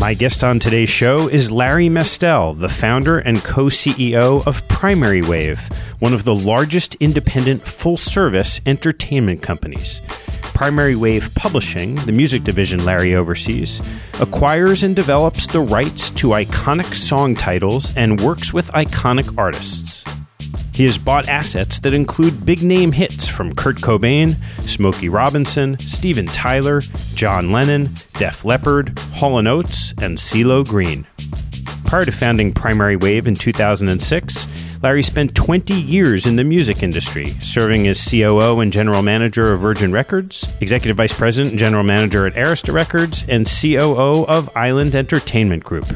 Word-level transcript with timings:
My 0.00 0.14
guest 0.14 0.42
on 0.42 0.58
today's 0.58 0.88
show 0.88 1.28
is 1.28 1.52
Larry 1.52 1.88
Mestel, 1.88 2.58
the 2.58 2.68
founder 2.68 3.18
and 3.18 3.44
co 3.44 3.66
CEO 3.66 4.44
of 4.46 4.66
Primary 4.66 5.22
Wave, 5.22 5.60
one 5.98 6.14
of 6.14 6.24
the 6.24 6.34
largest 6.34 6.96
independent 6.96 7.62
full 7.62 7.96
service 7.96 8.60
entertainment 8.66 9.42
companies. 9.42 10.00
Primary 10.42 10.96
Wave 10.96 11.32
Publishing, 11.34 11.94
the 11.94 12.12
music 12.12 12.44
division 12.44 12.84
Larry 12.84 13.14
oversees, 13.14 13.80
acquires 14.20 14.82
and 14.82 14.96
develops 14.96 15.46
the 15.46 15.60
rights 15.60 16.10
to 16.10 16.28
iconic 16.28 16.94
song 16.94 17.34
titles 17.34 17.94
and 17.94 18.20
works 18.20 18.52
with 18.52 18.68
iconic 18.72 19.38
artists. 19.38 20.04
He 20.80 20.86
has 20.86 20.96
bought 20.96 21.28
assets 21.28 21.78
that 21.80 21.92
include 21.92 22.46
big 22.46 22.62
name 22.62 22.92
hits 22.92 23.28
from 23.28 23.54
Kurt 23.54 23.82
Cobain, 23.82 24.36
Smokey 24.66 25.10
Robinson, 25.10 25.78
Steven 25.80 26.24
Tyler, 26.24 26.80
John 27.12 27.52
Lennon, 27.52 27.92
Def 28.14 28.46
Leppard, 28.46 28.98
Hall 29.12 29.46
& 29.46 29.46
Oates, 29.46 29.92
and 30.00 30.16
CeeLo 30.16 30.66
Green. 30.66 31.06
Prior 31.84 32.06
to 32.06 32.12
founding 32.12 32.54
Primary 32.54 32.96
Wave 32.96 33.26
in 33.26 33.34
2006, 33.34 34.48
Larry 34.82 35.02
spent 35.02 35.34
20 35.34 35.74
years 35.74 36.24
in 36.24 36.36
the 36.36 36.44
music 36.44 36.82
industry, 36.82 37.36
serving 37.42 37.86
as 37.86 38.02
COO 38.02 38.60
and 38.60 38.72
General 38.72 39.02
Manager 39.02 39.52
of 39.52 39.60
Virgin 39.60 39.92
Records, 39.92 40.48
Executive 40.62 40.96
Vice 40.96 41.12
President 41.12 41.50
and 41.50 41.58
General 41.58 41.82
Manager 41.82 42.26
at 42.26 42.32
Arista 42.32 42.72
Records, 42.72 43.26
and 43.28 43.44
COO 43.44 44.24
of 44.24 44.56
Island 44.56 44.96
Entertainment 44.96 45.62
Group. 45.62 45.92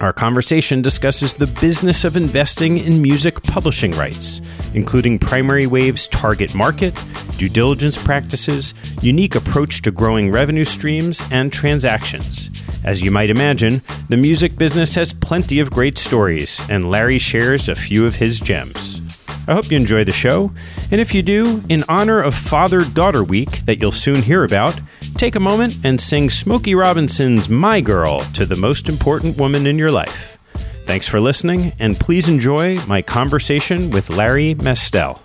Our 0.00 0.12
conversation 0.12 0.80
discusses 0.80 1.34
the 1.34 1.48
business 1.48 2.04
of 2.04 2.16
investing 2.16 2.78
in 2.78 3.02
music 3.02 3.42
publishing 3.42 3.90
rights, 3.92 4.40
including 4.72 5.18
Primary 5.18 5.66
Wave's 5.66 6.06
target 6.06 6.54
market, 6.54 6.94
due 7.36 7.48
diligence 7.48 8.00
practices, 8.00 8.74
unique 9.02 9.34
approach 9.34 9.82
to 9.82 9.90
growing 9.90 10.30
revenue 10.30 10.62
streams, 10.62 11.20
and 11.32 11.52
transactions. 11.52 12.48
As 12.84 13.02
you 13.02 13.10
might 13.10 13.28
imagine, 13.28 13.72
the 14.08 14.16
music 14.16 14.56
business 14.56 14.94
has 14.94 15.12
plenty 15.12 15.58
of 15.58 15.72
great 15.72 15.98
stories, 15.98 16.60
and 16.70 16.88
Larry 16.88 17.18
shares 17.18 17.68
a 17.68 17.74
few 17.74 18.06
of 18.06 18.14
his 18.14 18.38
gems. 18.38 19.00
I 19.48 19.54
hope 19.54 19.68
you 19.68 19.76
enjoy 19.76 20.04
the 20.04 20.12
show, 20.12 20.52
and 20.92 21.00
if 21.00 21.12
you 21.12 21.22
do, 21.22 21.64
in 21.68 21.82
honor 21.88 22.22
of 22.22 22.36
Father 22.36 22.84
Daughter 22.84 23.24
Week 23.24 23.64
that 23.64 23.80
you'll 23.80 23.90
soon 23.90 24.22
hear 24.22 24.44
about, 24.44 24.80
take 25.18 25.34
a 25.34 25.40
moment 25.40 25.76
and 25.82 26.00
sing 26.00 26.30
Smokey 26.30 26.76
Robinson's 26.76 27.48
My 27.48 27.80
Girl 27.80 28.20
to 28.34 28.46
the 28.46 28.54
most 28.54 28.88
important 28.88 29.36
woman 29.36 29.66
in 29.66 29.76
your 29.76 29.90
life. 29.90 30.38
Thanks 30.86 31.08
for 31.08 31.18
listening, 31.18 31.72
and 31.80 31.98
please 31.98 32.28
enjoy 32.28 32.78
my 32.86 33.02
conversation 33.02 33.90
with 33.90 34.10
Larry 34.10 34.54
Mestel. 34.54 35.18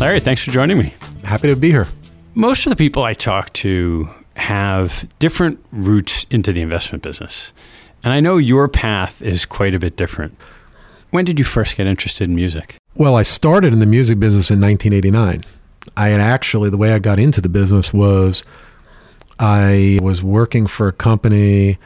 Larry, 0.00 0.20
thanks 0.20 0.44
for 0.44 0.52
joining 0.52 0.78
me. 0.78 0.94
Happy 1.24 1.48
to 1.48 1.56
be 1.56 1.72
here. 1.72 1.88
Most 2.36 2.64
of 2.64 2.70
the 2.70 2.76
people 2.76 3.02
I 3.02 3.12
talk 3.12 3.52
to 3.54 4.08
have 4.36 5.08
different 5.18 5.58
routes 5.72 6.26
into 6.30 6.52
the 6.52 6.60
investment 6.60 7.02
business. 7.02 7.52
And 8.04 8.12
I 8.12 8.20
know 8.20 8.36
your 8.36 8.68
path 8.68 9.20
is 9.20 9.46
quite 9.46 9.74
a 9.74 9.80
bit 9.80 9.96
different. 9.96 10.36
When 11.10 11.24
did 11.24 11.40
you 11.40 11.44
first 11.44 11.76
get 11.76 11.88
interested 11.88 12.28
in 12.28 12.36
music? 12.36 12.76
Well, 12.96 13.16
I 13.16 13.22
started 13.22 13.72
in 13.72 13.80
the 13.80 13.86
music 13.86 14.20
business 14.20 14.52
in 14.52 14.60
1989. 14.60 15.44
I 15.96 16.08
had 16.08 16.20
actually, 16.20 16.70
the 16.70 16.76
way 16.76 16.92
I 16.92 17.00
got 17.00 17.18
into 17.18 17.40
the 17.40 17.48
business 17.48 17.92
was 17.92 18.44
I 19.38 19.98
was 20.00 20.22
working 20.22 20.68
for 20.68 20.86
a 20.86 20.92
company 20.92 21.78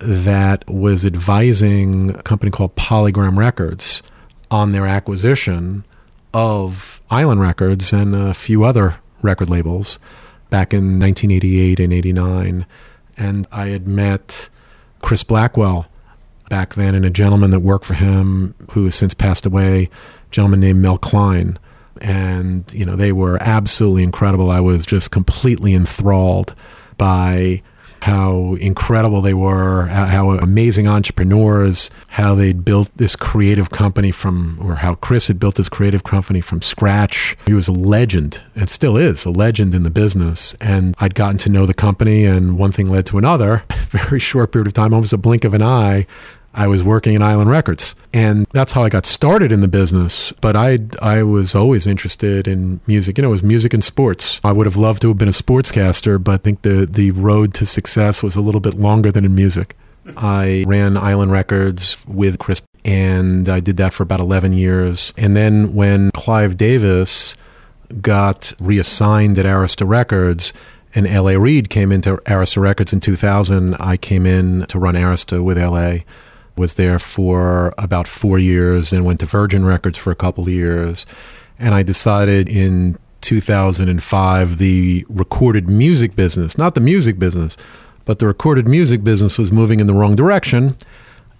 that 0.00 0.68
was 0.68 1.06
advising 1.06 2.10
a 2.10 2.22
company 2.22 2.50
called 2.50 2.76
Polygram 2.76 3.38
Records 3.38 4.02
on 4.50 4.72
their 4.72 4.86
acquisition 4.86 5.84
of 6.34 7.00
Island 7.10 7.40
Records 7.40 7.92
and 7.94 8.14
a 8.14 8.34
few 8.34 8.62
other 8.62 8.96
record 9.22 9.48
labels 9.48 9.98
back 10.50 10.74
in 10.74 10.98
1988 10.98 11.80
and 11.80 11.92
89. 11.92 12.66
And 13.16 13.46
I 13.50 13.68
had 13.68 13.88
met 13.88 14.50
Chris 15.00 15.24
Blackwell 15.24 15.86
back 16.50 16.74
then 16.74 16.94
and 16.94 17.06
a 17.06 17.10
gentleman 17.10 17.50
that 17.50 17.60
worked 17.60 17.86
for 17.86 17.94
him 17.94 18.54
who 18.72 18.84
has 18.84 18.94
since 18.94 19.14
passed 19.14 19.46
away, 19.46 19.88
gentleman 20.30 20.60
named 20.60 20.80
Mel 20.80 20.98
Klein. 20.98 21.58
And, 22.00 22.72
you 22.72 22.86
know, 22.86 22.96
they 22.96 23.12
were 23.12 23.38
absolutely 23.42 24.02
incredible. 24.02 24.50
I 24.50 24.60
was 24.60 24.86
just 24.86 25.10
completely 25.10 25.74
enthralled 25.74 26.54
by 26.96 27.62
how 28.02 28.54
incredible 28.54 29.20
they 29.20 29.34
were, 29.34 29.86
how 29.86 30.30
amazing 30.30 30.88
entrepreneurs, 30.88 31.90
how 32.08 32.34
they'd 32.34 32.64
built 32.64 32.88
this 32.96 33.16
creative 33.16 33.70
company 33.70 34.10
from, 34.10 34.58
or 34.62 34.76
how 34.76 34.94
Chris 34.94 35.28
had 35.28 35.38
built 35.38 35.56
this 35.56 35.68
creative 35.68 36.02
company 36.02 36.40
from 36.40 36.62
scratch. 36.62 37.36
He 37.46 37.52
was 37.52 37.68
a 37.68 37.72
legend 37.72 38.42
and 38.54 38.68
still 38.68 38.96
is 38.96 39.24
a 39.24 39.30
legend 39.30 39.74
in 39.74 39.82
the 39.82 39.90
business. 39.90 40.54
And 40.60 40.94
I'd 40.98 41.14
gotten 41.14 41.38
to 41.38 41.50
know 41.50 41.66
the 41.66 41.74
company, 41.74 42.24
and 42.24 42.58
one 42.58 42.72
thing 42.72 42.90
led 42.90 43.06
to 43.06 43.18
another. 43.18 43.64
Very 43.90 44.20
short 44.20 44.52
period 44.52 44.66
of 44.66 44.74
time, 44.74 44.94
almost 44.94 45.12
a 45.12 45.18
blink 45.18 45.44
of 45.44 45.54
an 45.54 45.62
eye. 45.62 46.06
I 46.52 46.66
was 46.66 46.82
working 46.82 47.14
in 47.14 47.22
Island 47.22 47.48
Records, 47.50 47.94
and 48.12 48.46
that's 48.52 48.72
how 48.72 48.82
I 48.82 48.88
got 48.88 49.06
started 49.06 49.52
in 49.52 49.60
the 49.60 49.68
business. 49.68 50.32
But 50.40 50.56
I 50.56 50.80
I 51.00 51.22
was 51.22 51.54
always 51.54 51.86
interested 51.86 52.48
in 52.48 52.80
music. 52.86 53.18
You 53.18 53.22
know, 53.22 53.28
it 53.28 53.32
was 53.32 53.42
music 53.42 53.72
and 53.72 53.84
sports. 53.84 54.40
I 54.42 54.52
would 54.52 54.66
have 54.66 54.76
loved 54.76 55.02
to 55.02 55.08
have 55.08 55.18
been 55.18 55.28
a 55.28 55.32
sportscaster, 55.32 56.22
but 56.22 56.32
I 56.32 56.36
think 56.38 56.62
the 56.62 56.86
the 56.86 57.12
road 57.12 57.54
to 57.54 57.66
success 57.66 58.22
was 58.22 58.34
a 58.34 58.40
little 58.40 58.60
bit 58.60 58.74
longer 58.74 59.12
than 59.12 59.24
in 59.24 59.34
music. 59.34 59.76
I 60.16 60.64
ran 60.66 60.96
Island 60.96 61.30
Records 61.30 62.04
with 62.06 62.38
Chris, 62.40 62.62
and 62.84 63.48
I 63.48 63.60
did 63.60 63.76
that 63.76 63.92
for 63.92 64.02
about 64.02 64.20
eleven 64.20 64.52
years. 64.52 65.14
And 65.16 65.36
then 65.36 65.72
when 65.72 66.10
Clive 66.12 66.56
Davis 66.56 67.36
got 68.00 68.52
reassigned 68.60 69.38
at 69.38 69.46
Arista 69.46 69.88
Records, 69.88 70.52
and 70.96 71.06
L.A. 71.06 71.38
Reid 71.38 71.70
came 71.70 71.92
into 71.92 72.16
Arista 72.26 72.60
Records 72.60 72.92
in 72.92 72.98
2000. 72.98 73.76
I 73.78 73.96
came 73.96 74.26
in 74.26 74.66
to 74.66 74.78
run 74.80 74.96
Arista 74.96 75.40
with 75.40 75.56
L.A 75.56 76.04
was 76.60 76.74
there 76.74 76.98
for 76.98 77.74
about 77.78 78.06
four 78.06 78.38
years 78.38 78.92
and 78.92 79.04
went 79.04 79.18
to 79.20 79.26
Virgin 79.26 79.64
Records 79.64 79.98
for 79.98 80.10
a 80.10 80.14
couple 80.14 80.44
of 80.44 80.50
years. 80.50 81.06
And 81.58 81.74
I 81.74 81.82
decided 81.82 82.48
in 82.48 82.98
2005 83.22 84.58
the 84.58 85.06
recorded 85.08 85.68
music 85.68 86.14
business, 86.14 86.58
not 86.58 86.74
the 86.74 86.80
music 86.80 87.18
business, 87.18 87.56
but 88.04 88.18
the 88.18 88.26
recorded 88.26 88.68
music 88.68 89.02
business 89.02 89.38
was 89.38 89.50
moving 89.50 89.80
in 89.80 89.86
the 89.86 89.94
wrong 89.94 90.14
direction. 90.14 90.76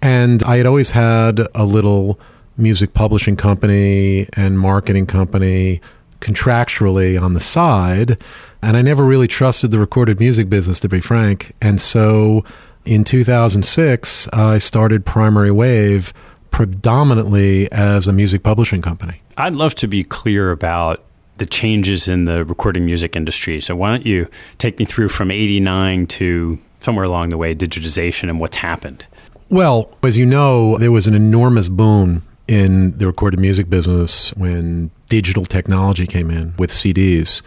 And 0.01 0.41
I 0.43 0.57
had 0.57 0.65
always 0.65 0.91
had 0.91 1.47
a 1.53 1.65
little 1.65 2.19
music 2.57 2.93
publishing 2.95 3.35
company 3.35 4.27
and 4.33 4.59
marketing 4.59 5.05
company 5.05 5.81
contractually 6.19 7.21
on 7.21 7.33
the 7.33 7.39
side. 7.39 8.17
And 8.63 8.75
I 8.75 8.81
never 8.81 9.05
really 9.05 9.27
trusted 9.27 9.69
the 9.69 9.79
recorded 9.79 10.19
music 10.19 10.49
business, 10.49 10.79
to 10.79 10.89
be 10.89 10.99
frank. 10.99 11.53
And 11.61 11.79
so 11.79 12.43
in 12.85 13.03
2006, 13.03 14.27
I 14.29 14.57
started 14.57 15.05
Primary 15.05 15.51
Wave 15.51 16.13
predominantly 16.49 17.71
as 17.71 18.07
a 18.07 18.11
music 18.11 18.43
publishing 18.43 18.81
company. 18.81 19.21
I'd 19.37 19.53
love 19.55 19.75
to 19.75 19.87
be 19.87 20.03
clear 20.03 20.51
about 20.51 21.03
the 21.37 21.45
changes 21.45 22.07
in 22.07 22.25
the 22.25 22.45
recording 22.45 22.85
music 22.85 23.15
industry. 23.15 23.61
So, 23.61 23.75
why 23.75 23.89
don't 23.89 24.05
you 24.05 24.27
take 24.57 24.77
me 24.77 24.85
through 24.85 25.09
from 25.09 25.31
89 25.31 26.07
to 26.07 26.59
somewhere 26.81 27.05
along 27.05 27.29
the 27.29 27.37
way, 27.37 27.55
digitization 27.55 28.29
and 28.29 28.39
what's 28.39 28.57
happened? 28.57 29.07
Well, 29.49 29.91
as 30.03 30.17
you 30.17 30.25
know, 30.25 30.77
there 30.77 30.91
was 30.91 31.07
an 31.07 31.13
enormous 31.13 31.69
boom 31.69 32.23
in 32.47 32.97
the 32.97 33.07
recorded 33.07 33.39
music 33.39 33.69
business 33.69 34.35
when 34.35 34.91
digital 35.09 35.45
technology 35.45 36.05
came 36.05 36.29
in 36.29 36.53
with 36.57 36.69
CDs. 36.69 37.41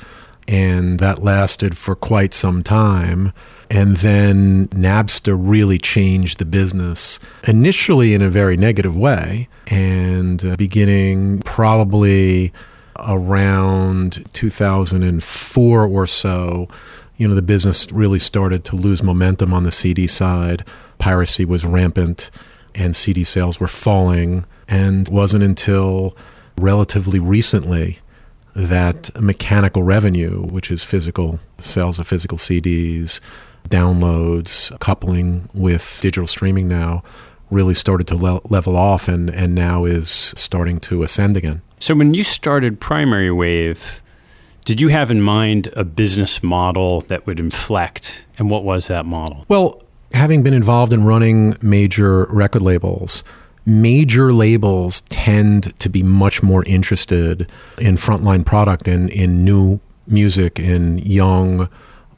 And 0.46 0.98
that 1.00 1.22
lasted 1.22 1.76
for 1.78 1.94
quite 1.94 2.34
some 2.34 2.62
time. 2.62 3.32
And 3.70 3.96
then 3.98 4.68
Napster 4.68 5.36
really 5.38 5.78
changed 5.78 6.38
the 6.38 6.44
business, 6.44 7.18
initially 7.46 8.14
in 8.14 8.22
a 8.22 8.28
very 8.28 8.56
negative 8.56 8.96
way, 8.96 9.48
and 9.68 10.44
uh, 10.44 10.56
beginning 10.56 11.40
probably 11.40 12.52
around 12.98 14.24
2004 14.34 15.84
or 15.84 16.06
so, 16.06 16.68
you 17.16 17.28
know, 17.28 17.34
the 17.34 17.42
business 17.42 17.90
really 17.92 18.18
started 18.18 18.64
to 18.64 18.76
lose 18.76 19.02
momentum 19.02 19.52
on 19.52 19.64
the 19.64 19.70
CD 19.70 20.06
side. 20.06 20.64
Piracy 20.98 21.44
was 21.44 21.64
rampant 21.64 22.30
and 22.74 22.96
CD 22.96 23.24
sales 23.24 23.60
were 23.60 23.68
falling. 23.68 24.44
And 24.68 25.08
it 25.08 25.12
wasn't 25.12 25.44
until 25.44 26.16
relatively 26.58 27.18
recently 27.18 27.98
that 28.54 29.10
mechanical 29.20 29.82
revenue, 29.82 30.42
which 30.42 30.70
is 30.70 30.84
physical 30.84 31.40
sales 31.58 31.98
of 31.98 32.06
physical 32.06 32.38
CDs, 32.38 33.20
downloads, 33.68 34.78
coupling 34.80 35.48
with 35.54 35.98
digital 36.00 36.26
streaming 36.26 36.68
now, 36.68 37.02
really 37.50 37.74
started 37.74 38.06
to 38.08 38.16
le- 38.16 38.40
level 38.48 38.76
off 38.76 39.08
and, 39.08 39.30
and 39.30 39.54
now 39.54 39.84
is 39.84 40.08
starting 40.08 40.80
to 40.80 41.02
ascend 41.02 41.36
again. 41.36 41.62
So, 41.78 41.94
when 41.94 42.14
you 42.14 42.22
started 42.22 42.80
Primary 42.80 43.30
Wave, 43.30 44.02
did 44.64 44.80
you 44.80 44.88
have 44.88 45.10
in 45.10 45.20
mind 45.20 45.68
a 45.76 45.84
business 45.84 46.42
model 46.42 47.02
that 47.02 47.26
would 47.26 47.38
inflect? 47.38 48.24
And 48.38 48.50
what 48.50 48.64
was 48.64 48.88
that 48.88 49.04
model? 49.04 49.44
Well, 49.48 49.82
having 50.12 50.42
been 50.42 50.54
involved 50.54 50.92
in 50.92 51.04
running 51.04 51.56
major 51.60 52.24
record 52.26 52.62
labels, 52.62 53.24
major 53.66 54.32
labels 54.32 55.02
tend 55.10 55.78
to 55.80 55.88
be 55.88 56.02
much 56.02 56.42
more 56.42 56.64
interested 56.64 57.50
in 57.78 57.96
frontline 57.96 58.44
product 58.46 58.88
and 58.88 59.10
in 59.10 59.44
new 59.44 59.80
music, 60.06 60.58
in 60.58 60.98
young 60.98 61.68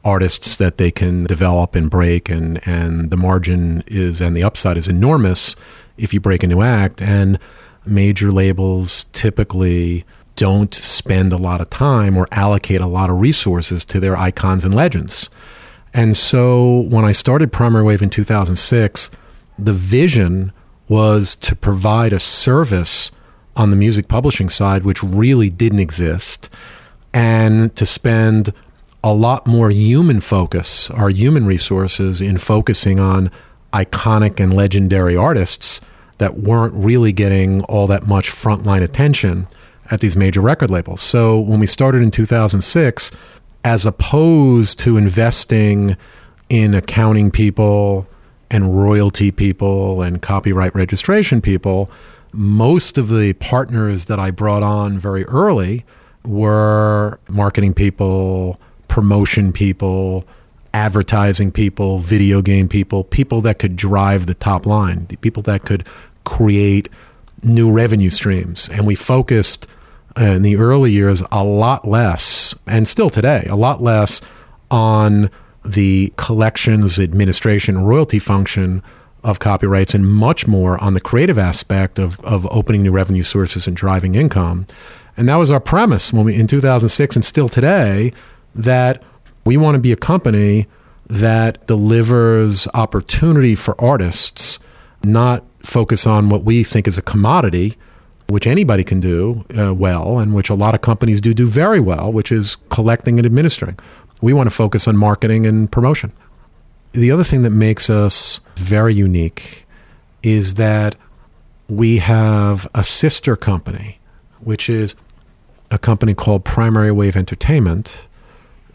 artists 0.06 0.56
that 0.56 0.76
they 0.76 0.90
can 0.90 1.24
develop 1.24 1.74
and 1.74 1.90
break 1.90 2.28
and 2.28 2.60
and 2.66 3.10
the 3.10 3.16
margin 3.16 3.82
is 3.88 4.20
and 4.20 4.36
the 4.36 4.44
upside 4.44 4.76
is 4.76 4.86
enormous 4.86 5.56
if 5.98 6.14
you 6.14 6.20
break 6.20 6.44
a 6.44 6.46
new 6.46 6.62
act 6.62 7.02
and 7.02 7.38
major 7.84 8.30
labels 8.30 9.04
typically 9.12 10.04
don't 10.36 10.74
spend 10.74 11.32
a 11.32 11.36
lot 11.36 11.60
of 11.60 11.70
time 11.70 12.16
or 12.16 12.28
allocate 12.30 12.80
a 12.80 12.86
lot 12.86 13.10
of 13.10 13.20
resources 13.20 13.84
to 13.86 13.98
their 13.98 14.16
icons 14.16 14.64
and 14.64 14.74
legends. 14.74 15.30
And 15.94 16.16
so 16.16 16.80
when 16.82 17.04
I 17.04 17.12
started 17.12 17.52
Primary 17.52 17.82
Wave 17.82 18.02
in 18.02 18.10
2006, 18.10 19.10
the 19.58 19.72
vision 19.72 20.52
was 20.88 21.34
to 21.36 21.56
provide 21.56 22.12
a 22.12 22.20
service 22.20 23.10
on 23.56 23.70
the 23.70 23.76
music 23.76 24.06
publishing 24.06 24.50
side, 24.50 24.84
which 24.84 25.02
really 25.02 25.48
didn't 25.48 25.80
exist, 25.80 26.50
and 27.14 27.74
to 27.74 27.86
spend 27.86 28.52
a 29.02 29.14
lot 29.14 29.46
more 29.46 29.70
human 29.70 30.20
focus, 30.20 30.90
our 30.90 31.10
human 31.10 31.46
resources, 31.46 32.20
in 32.20 32.38
focusing 32.38 32.98
on 32.98 33.30
iconic 33.72 34.40
and 34.40 34.54
legendary 34.54 35.16
artists 35.16 35.80
that 36.18 36.38
weren't 36.38 36.74
really 36.74 37.12
getting 37.12 37.62
all 37.64 37.86
that 37.86 38.06
much 38.06 38.30
frontline 38.30 38.82
attention 38.82 39.46
at 39.90 40.00
these 40.00 40.16
major 40.16 40.40
record 40.40 40.70
labels. 40.70 41.02
So 41.02 41.38
when 41.38 41.60
we 41.60 41.66
started 41.66 42.02
in 42.02 42.10
2006, 42.10 43.12
as 43.64 43.86
opposed 43.86 44.78
to 44.80 44.96
investing 44.96 45.96
in 46.48 46.74
accounting 46.74 47.30
people 47.30 48.08
and 48.50 48.80
royalty 48.80 49.30
people 49.30 50.02
and 50.02 50.22
copyright 50.22 50.74
registration 50.74 51.40
people, 51.40 51.90
most 52.32 52.98
of 52.98 53.08
the 53.08 53.32
partners 53.34 54.06
that 54.06 54.18
I 54.18 54.30
brought 54.30 54.62
on 54.62 54.98
very 54.98 55.24
early 55.24 55.84
were 56.24 57.18
marketing 57.28 57.74
people, 57.74 58.60
promotion 58.88 59.52
people, 59.52 60.26
advertising 60.74 61.50
people, 61.50 61.98
video 61.98 62.42
game 62.42 62.68
people, 62.68 63.04
people 63.04 63.40
that 63.40 63.58
could 63.58 63.76
drive 63.76 64.26
the 64.26 64.34
top 64.34 64.66
line, 64.66 65.06
people 65.20 65.42
that 65.44 65.64
could 65.64 65.86
create 66.24 66.88
new 67.42 67.70
revenue 67.72 68.10
streams. 68.10 68.68
And 68.68 68.86
we 68.86 68.94
focused 68.94 69.66
uh, 70.18 70.24
in 70.24 70.42
the 70.42 70.56
early 70.56 70.92
years 70.92 71.22
a 71.30 71.44
lot 71.44 71.86
less, 71.86 72.54
and 72.66 72.88
still 72.88 73.10
today, 73.10 73.46
a 73.48 73.56
lot 73.56 73.82
less 73.82 74.20
on 74.70 75.30
the 75.64 76.12
collections, 76.16 76.98
administration, 76.98 77.84
royalty 77.84 78.18
function 78.18 78.82
of 79.24 79.38
copyrights, 79.40 79.94
and 79.94 80.08
much 80.08 80.46
more 80.46 80.82
on 80.82 80.94
the 80.94 81.00
creative 81.00 81.38
aspect 81.38 81.98
of, 81.98 82.20
of 82.20 82.46
opening 82.50 82.82
new 82.82 82.92
revenue 82.92 83.22
sources 83.22 83.66
and 83.66 83.76
driving 83.76 84.14
income. 84.14 84.66
And 85.16 85.28
that 85.28 85.36
was 85.36 85.50
our 85.50 85.60
premise 85.60 86.12
when 86.12 86.26
we 86.26 86.38
in 86.38 86.46
2006 86.46 87.16
and 87.16 87.24
still 87.24 87.48
today 87.48 88.12
that 88.56 89.02
we 89.44 89.56
want 89.56 89.76
to 89.76 89.80
be 89.80 89.92
a 89.92 89.96
company 89.96 90.66
that 91.08 91.64
delivers 91.66 92.66
opportunity 92.74 93.54
for 93.54 93.80
artists, 93.80 94.58
not 95.04 95.44
focus 95.60 96.06
on 96.06 96.28
what 96.28 96.42
we 96.42 96.64
think 96.64 96.88
is 96.88 96.98
a 96.98 97.02
commodity, 97.02 97.76
which 98.28 98.46
anybody 98.46 98.82
can 98.82 98.98
do 98.98 99.44
uh, 99.56 99.72
well, 99.72 100.18
and 100.18 100.34
which 100.34 100.50
a 100.50 100.54
lot 100.54 100.74
of 100.74 100.80
companies 100.80 101.20
do 101.20 101.32
do 101.32 101.46
very 101.46 101.78
well, 101.78 102.12
which 102.12 102.32
is 102.32 102.56
collecting 102.70 103.18
and 103.18 103.26
administering. 103.26 103.78
We 104.20 104.32
want 104.32 104.48
to 104.48 104.54
focus 104.54 104.88
on 104.88 104.96
marketing 104.96 105.46
and 105.46 105.70
promotion. 105.70 106.12
The 106.92 107.10
other 107.10 107.24
thing 107.24 107.42
that 107.42 107.50
makes 107.50 107.90
us 107.90 108.40
very 108.56 108.94
unique 108.94 109.66
is 110.22 110.54
that 110.54 110.96
we 111.68 111.98
have 111.98 112.66
a 112.74 112.82
sister 112.82 113.36
company, 113.36 113.98
which 114.40 114.68
is 114.68 114.94
a 115.70 115.78
company 115.78 116.14
called 116.14 116.44
Primary 116.44 116.90
Wave 116.90 117.16
Entertainment 117.16 118.08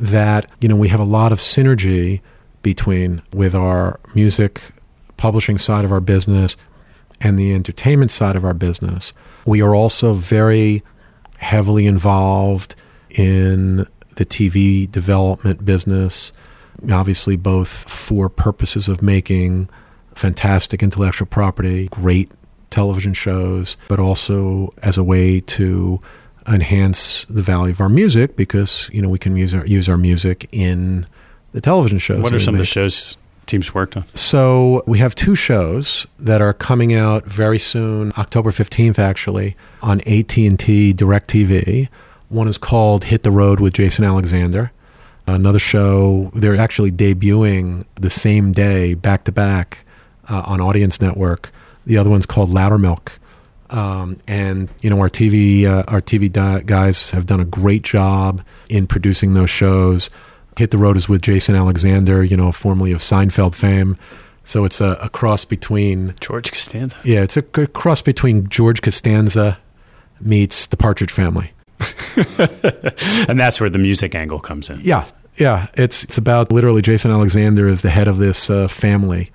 that, 0.01 0.49
you 0.59 0.67
know, 0.67 0.75
we 0.75 0.89
have 0.89 0.99
a 0.99 1.05
lot 1.05 1.31
of 1.31 1.37
synergy 1.37 2.21
between 2.63 3.21
with 3.33 3.55
our 3.55 3.99
music 4.15 4.61
publishing 5.15 5.57
side 5.57 5.85
of 5.85 5.91
our 5.91 5.99
business 5.99 6.57
and 7.21 7.37
the 7.37 7.53
entertainment 7.53 8.09
side 8.09 8.35
of 8.35 8.43
our 8.43 8.55
business. 8.55 9.13
We 9.45 9.61
are 9.61 9.75
also 9.75 10.13
very 10.13 10.83
heavily 11.37 11.85
involved 11.85 12.75
in 13.11 13.87
the 14.15 14.25
TV 14.25 14.89
development 14.91 15.63
business, 15.63 16.31
obviously, 16.91 17.35
both 17.35 17.89
for 17.89 18.27
purposes 18.27 18.89
of 18.89 19.03
making 19.03 19.69
fantastic 20.15 20.81
intellectual 20.81 21.27
property, 21.27 21.87
great 21.89 22.31
television 22.71 23.13
shows, 23.13 23.77
but 23.87 23.99
also 23.99 24.73
as 24.81 24.97
a 24.97 25.03
way 25.03 25.39
to 25.41 26.01
enhance 26.47 27.25
the 27.25 27.41
value 27.41 27.71
of 27.71 27.81
our 27.81 27.89
music 27.89 28.35
because 28.35 28.89
you 28.91 29.01
know 29.01 29.09
we 29.09 29.19
can 29.19 29.35
use 29.35 29.53
our 29.53 29.65
use 29.65 29.87
our 29.87 29.97
music 29.97 30.47
in 30.51 31.05
the 31.53 31.61
television 31.61 31.99
shows. 31.99 32.21
What 32.21 32.33
are 32.33 32.39
some 32.39 32.55
of 32.55 32.59
the 32.59 32.65
shows 32.65 33.17
teams 33.45 33.73
worked 33.73 33.97
on? 33.97 34.05
So 34.15 34.83
we 34.87 34.99
have 34.99 35.13
two 35.15 35.35
shows 35.35 36.07
that 36.17 36.41
are 36.41 36.53
coming 36.53 36.93
out 36.93 37.25
very 37.25 37.59
soon, 37.59 38.13
October 38.17 38.51
15th 38.51 38.97
actually, 38.97 39.55
on 39.81 39.99
AT&T 40.01 40.93
DirecTV. 40.93 41.89
One 42.29 42.47
is 42.47 42.57
called 42.57 43.05
Hit 43.05 43.23
the 43.23 43.31
Road 43.31 43.59
with 43.59 43.73
Jason 43.73 44.05
Alexander. 44.05 44.71
Another 45.27 45.59
show, 45.59 46.31
they're 46.33 46.55
actually 46.55 46.91
debuting 46.91 47.85
the 47.95 48.09
same 48.09 48.51
day, 48.51 48.93
back 48.93 49.25
to 49.25 49.31
back, 49.31 49.85
uh, 50.29 50.41
on 50.45 50.61
Audience 50.61 50.99
Network. 51.01 51.51
The 51.85 51.97
other 51.97 52.09
one's 52.09 52.25
called 52.25 52.49
Loudermilk. 52.49 53.17
Um, 53.71 54.17
and 54.27 54.69
you 54.81 54.89
know 54.89 54.99
our 54.99 55.09
TV 55.09 55.65
uh, 55.65 55.83
our 55.87 56.01
TV 56.01 56.31
guys 56.65 57.11
have 57.11 57.25
done 57.25 57.39
a 57.39 57.45
great 57.45 57.83
job 57.83 58.43
in 58.69 58.85
producing 58.87 59.33
those 59.33 59.49
shows. 59.49 60.09
Hit 60.57 60.71
the 60.71 60.77
Road 60.77 60.97
is 60.97 61.07
with 61.07 61.21
Jason 61.21 61.55
Alexander, 61.55 62.23
you 62.23 62.35
know, 62.35 62.51
formerly 62.51 62.91
of 62.91 62.99
Seinfeld 62.99 63.55
fame. 63.55 63.95
So 64.43 64.65
it's 64.65 64.81
a, 64.81 64.97
a 65.01 65.09
cross 65.09 65.45
between 65.45 66.15
George 66.19 66.51
Costanza. 66.51 66.97
Yeah, 67.03 67.21
it's 67.21 67.37
a, 67.37 67.43
a 67.53 67.67
cross 67.67 68.01
between 68.01 68.49
George 68.49 68.81
Costanza 68.81 69.59
meets 70.19 70.65
the 70.67 70.77
Partridge 70.77 71.11
Family. 71.11 71.51
and 72.15 73.39
that's 73.39 73.59
where 73.59 73.69
the 73.69 73.79
music 73.79 74.13
angle 74.13 74.39
comes 74.39 74.69
in. 74.69 74.77
Yeah, 74.81 75.05
yeah. 75.37 75.67
It's 75.75 76.03
it's 76.03 76.17
about 76.17 76.51
literally 76.51 76.81
Jason 76.81 77.11
Alexander 77.11 77.67
is 77.67 77.81
the 77.81 77.89
head 77.89 78.07
of 78.07 78.17
this 78.17 78.49
uh, 78.49 78.67
family, 78.67 79.31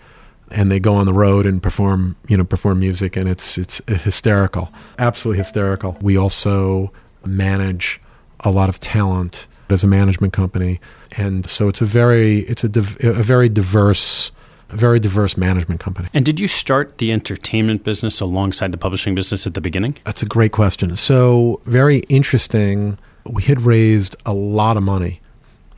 and 0.51 0.71
they 0.71 0.81
go 0.81 0.95
on 0.95 1.07
the 1.07 1.13
road 1.13 1.47
and 1.47 1.63
perform 1.63 2.17
you 2.29 2.37
know 2.37 2.45
perform 2.45 2.81
music, 2.81 3.17
and 3.17 3.29
it's 3.29 3.59
it's 3.59 3.81
hysterical, 3.87 4.73
absolutely 4.99 5.39
hysterical. 5.39 5.97
We 6.01 6.17
also 6.17 6.93
manage 7.25 8.01
a 8.41 8.51
lot 8.51 8.69
of 8.69 8.81
talent 8.81 9.49
as 9.69 9.83
a 9.83 9.87
management 9.87 10.33
company, 10.33 10.81
and 11.17 11.49
so 11.49 11.69
it's 11.69 11.83
a 11.83 11.87
very 11.87 12.41
it's 12.41 12.65
a 12.65 12.69
div- 12.69 12.97
a 13.01 13.23
very 13.23 13.49
diverse 13.49 14.33
a 14.71 14.77
very 14.77 14.99
diverse 14.99 15.37
management 15.37 15.81
company. 15.81 16.09
And 16.13 16.25
did 16.25 16.41
you 16.41 16.49
start 16.49 16.99
the 16.99 17.13
entertainment 17.13 17.85
business 17.85 18.21
alongside 18.21 18.73
the 18.73 18.79
publishing 18.79 19.15
business 19.15 19.47
at 19.47 19.55
the 19.55 19.61
beginning? 19.61 19.97
That's 20.05 20.23
a 20.23 20.27
great 20.27 20.53
question. 20.53 20.97
So, 20.97 21.61
very 21.67 21.99
interesting. 22.09 22.99
We 23.25 23.45
had 23.45 23.61
raised 23.63 24.17
a 24.25 24.33
lot 24.33 24.77
of 24.77 24.83
money 24.83 25.21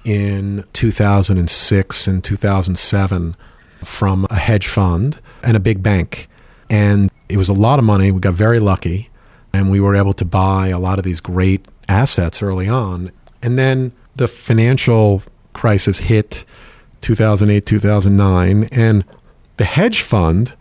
in 0.04 0.64
2006 0.72 2.06
and 2.06 2.25
2007 2.25 3.37
from 3.85 4.26
a 4.30 4.37
hedge 4.37 4.66
fund 4.66 5.20
and 5.42 5.56
a 5.56 5.61
big 5.61 5.82
bank. 5.82 6.28
And 6.70 7.11
it 7.28 7.37
was 7.37 7.49
a 7.49 7.54
lot 7.54 7.78
of 7.78 7.85
money. 7.85 8.11
We 8.11 8.20
got 8.20 8.35
very 8.35 8.61
lucky 8.61 9.11
and 9.52 9.70
we 9.70 9.80
were 9.80 9.97
able 9.97 10.12
to 10.14 10.25
buy 10.25 10.68
a 10.68 10.78
lot 10.78 10.99
of 10.99 11.04
these 11.04 11.20
great 11.20 11.66
assets 11.88 12.42
early 12.42 12.68
on. 12.68 13.11
And 13.42 13.58
then 13.58 13.92
the 14.16 14.28
financial 14.28 15.23
crisis 15.52 15.99
hit 16.00 16.44
2008, 17.00 17.64
2009, 17.64 18.68
and 18.73 19.04
the 19.56 19.64
hedge 19.64 20.02
fund 20.02 20.54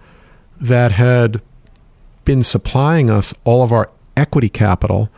that 0.59 0.91
had 0.93 1.41
been 2.25 2.43
supplying 2.43 3.09
us 3.09 3.33
all 3.43 3.63
of 3.63 3.71
our 3.71 3.89
equity 4.15 4.49
capital 4.49 5.09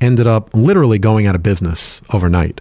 ended 0.00 0.26
up 0.26 0.50
literally 0.52 0.98
going 0.98 1.26
out 1.26 1.34
of 1.34 1.42
business 1.42 2.02
overnight. 2.12 2.60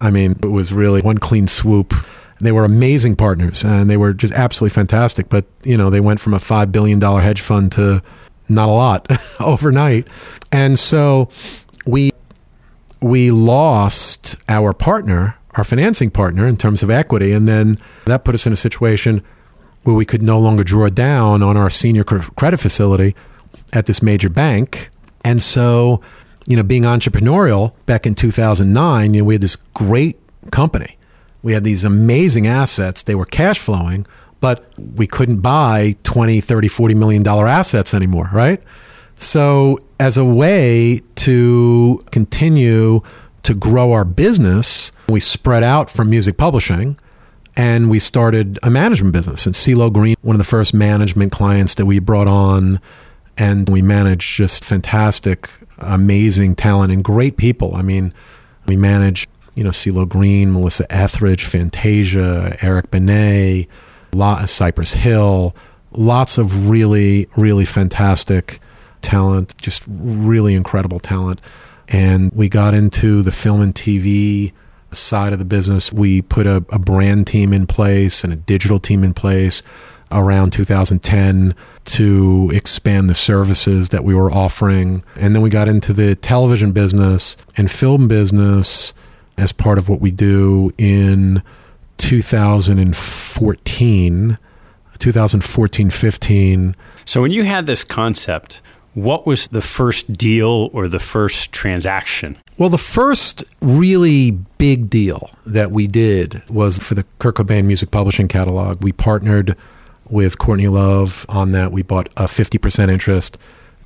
I 0.00 0.10
mean, 0.10 0.32
it 0.42 0.50
was 0.50 0.72
really 0.72 1.00
one 1.00 1.18
clean 1.18 1.46
swoop. 1.46 1.94
They 2.42 2.52
were 2.52 2.64
amazing 2.64 3.16
partners 3.16 3.64
and 3.64 3.88
they 3.88 3.96
were 3.96 4.12
just 4.12 4.32
absolutely 4.34 4.74
fantastic. 4.74 5.28
But, 5.28 5.46
you 5.62 5.76
know, 5.76 5.90
they 5.90 6.00
went 6.00 6.18
from 6.20 6.34
a 6.34 6.38
$5 6.38 6.72
billion 6.72 7.00
hedge 7.00 7.40
fund 7.40 7.70
to 7.72 8.02
not 8.48 8.68
a 8.68 8.72
lot 8.72 9.06
overnight. 9.40 10.08
And 10.50 10.78
so 10.78 11.28
we 11.86 12.10
we 13.00 13.30
lost 13.30 14.36
our 14.48 14.72
partner, 14.72 15.36
our 15.52 15.64
financing 15.64 16.10
partner, 16.10 16.46
in 16.46 16.56
terms 16.56 16.82
of 16.82 16.90
equity. 16.90 17.32
And 17.32 17.48
then 17.48 17.78
that 18.06 18.24
put 18.24 18.34
us 18.34 18.46
in 18.46 18.52
a 18.52 18.56
situation 18.56 19.22
where 19.82 19.94
we 19.96 20.04
could 20.04 20.22
no 20.22 20.38
longer 20.38 20.62
draw 20.62 20.88
down 20.88 21.42
on 21.42 21.56
our 21.56 21.70
senior 21.70 22.04
credit 22.04 22.58
facility 22.58 23.16
at 23.72 23.86
this 23.86 24.02
major 24.02 24.28
bank. 24.28 24.90
And 25.24 25.42
so, 25.42 26.00
you 26.46 26.56
know, 26.56 26.62
being 26.62 26.82
entrepreneurial 26.82 27.74
back 27.86 28.06
in 28.06 28.14
2009, 28.14 29.14
you 29.14 29.20
know, 29.20 29.24
we 29.26 29.34
had 29.34 29.40
this 29.40 29.56
great 29.56 30.18
company. 30.50 30.96
We 31.42 31.52
had 31.52 31.64
these 31.64 31.84
amazing 31.84 32.46
assets. 32.46 33.02
They 33.02 33.14
were 33.14 33.24
cash 33.24 33.58
flowing, 33.58 34.06
but 34.40 34.72
we 34.76 35.06
couldn't 35.06 35.38
buy 35.38 35.96
20, 36.04 36.40
30, 36.40 36.68
40 36.68 36.94
million 36.94 37.22
dollar 37.22 37.46
assets 37.46 37.94
anymore, 37.94 38.30
right? 38.32 38.62
So, 39.16 39.78
as 40.00 40.16
a 40.16 40.24
way 40.24 41.00
to 41.16 42.04
continue 42.10 43.02
to 43.44 43.54
grow 43.54 43.92
our 43.92 44.04
business, 44.04 44.90
we 45.08 45.20
spread 45.20 45.62
out 45.62 45.90
from 45.90 46.10
music 46.10 46.36
publishing 46.36 46.98
and 47.56 47.90
we 47.90 47.98
started 47.98 48.58
a 48.62 48.70
management 48.70 49.12
business. 49.12 49.46
And 49.46 49.54
CeeLo 49.54 49.92
Green, 49.92 50.16
one 50.22 50.34
of 50.34 50.38
the 50.38 50.44
first 50.44 50.72
management 50.72 51.32
clients 51.32 51.74
that 51.74 51.86
we 51.86 51.98
brought 51.98 52.28
on, 52.28 52.80
and 53.36 53.68
we 53.68 53.82
managed 53.82 54.36
just 54.36 54.64
fantastic, 54.64 55.50
amazing 55.78 56.54
talent 56.54 56.92
and 56.92 57.04
great 57.04 57.36
people. 57.36 57.74
I 57.74 57.82
mean, 57.82 58.14
we 58.66 58.76
manage, 58.76 59.28
you 59.54 59.64
know, 59.64 59.70
CeeLo 59.70 60.08
Green, 60.08 60.52
Melissa 60.52 60.90
Etheridge, 60.92 61.44
Fantasia, 61.44 62.56
Eric 62.60 62.90
Benet, 62.90 63.68
Cypress 64.46 64.94
Hill, 64.94 65.54
lots 65.92 66.38
of 66.38 66.68
really, 66.68 67.28
really 67.36 67.64
fantastic 67.64 68.60
talent, 69.02 69.56
just 69.60 69.84
really 69.86 70.54
incredible 70.54 71.00
talent. 71.00 71.40
And 71.88 72.32
we 72.32 72.48
got 72.48 72.74
into 72.74 73.22
the 73.22 73.32
film 73.32 73.60
and 73.60 73.74
TV 73.74 74.52
side 74.92 75.32
of 75.32 75.38
the 75.38 75.44
business. 75.44 75.92
We 75.92 76.22
put 76.22 76.46
a, 76.46 76.56
a 76.70 76.78
brand 76.78 77.26
team 77.26 77.52
in 77.52 77.66
place 77.66 78.24
and 78.24 78.32
a 78.32 78.36
digital 78.36 78.78
team 78.78 79.04
in 79.04 79.14
place 79.14 79.62
around 80.10 80.52
2010 80.52 81.54
to 81.84 82.50
expand 82.54 83.08
the 83.08 83.14
services 83.14 83.88
that 83.88 84.04
we 84.04 84.14
were 84.14 84.30
offering. 84.30 85.04
And 85.16 85.34
then 85.34 85.42
we 85.42 85.50
got 85.50 85.68
into 85.68 85.92
the 85.92 86.14
television 86.14 86.72
business 86.72 87.36
and 87.56 87.70
film 87.70 88.08
business 88.08 88.92
as 89.42 89.52
part 89.52 89.76
of 89.76 89.88
what 89.88 90.00
we 90.00 90.12
do 90.12 90.72
in 90.78 91.42
2014, 91.98 94.38
2014 94.98 95.90
15. 95.90 96.76
So 97.04 97.22
when 97.22 97.32
you 97.32 97.44
had 97.44 97.66
this 97.66 97.84
concept, 97.84 98.60
what 98.94 99.26
was 99.26 99.48
the 99.48 99.60
first 99.60 100.16
deal 100.16 100.70
or 100.72 100.86
the 100.86 101.00
first 101.00 101.50
transaction? 101.52 102.38
Well, 102.56 102.68
the 102.68 102.78
first 102.78 103.42
really 103.60 104.30
big 104.30 104.88
deal 104.88 105.30
that 105.44 105.72
we 105.72 105.88
did 105.88 106.48
was 106.48 106.78
for 106.78 106.94
the 106.94 107.04
Kurt 107.18 107.34
Cobain 107.36 107.64
Music 107.64 107.90
Publishing 107.90 108.28
Catalog. 108.28 108.82
We 108.82 108.92
partnered 108.92 109.56
with 110.08 110.38
Courtney 110.38 110.68
Love 110.68 111.26
on 111.28 111.52
that. 111.52 111.72
We 111.72 111.82
bought 111.82 112.08
a 112.16 112.24
50% 112.24 112.90
interest 112.90 113.38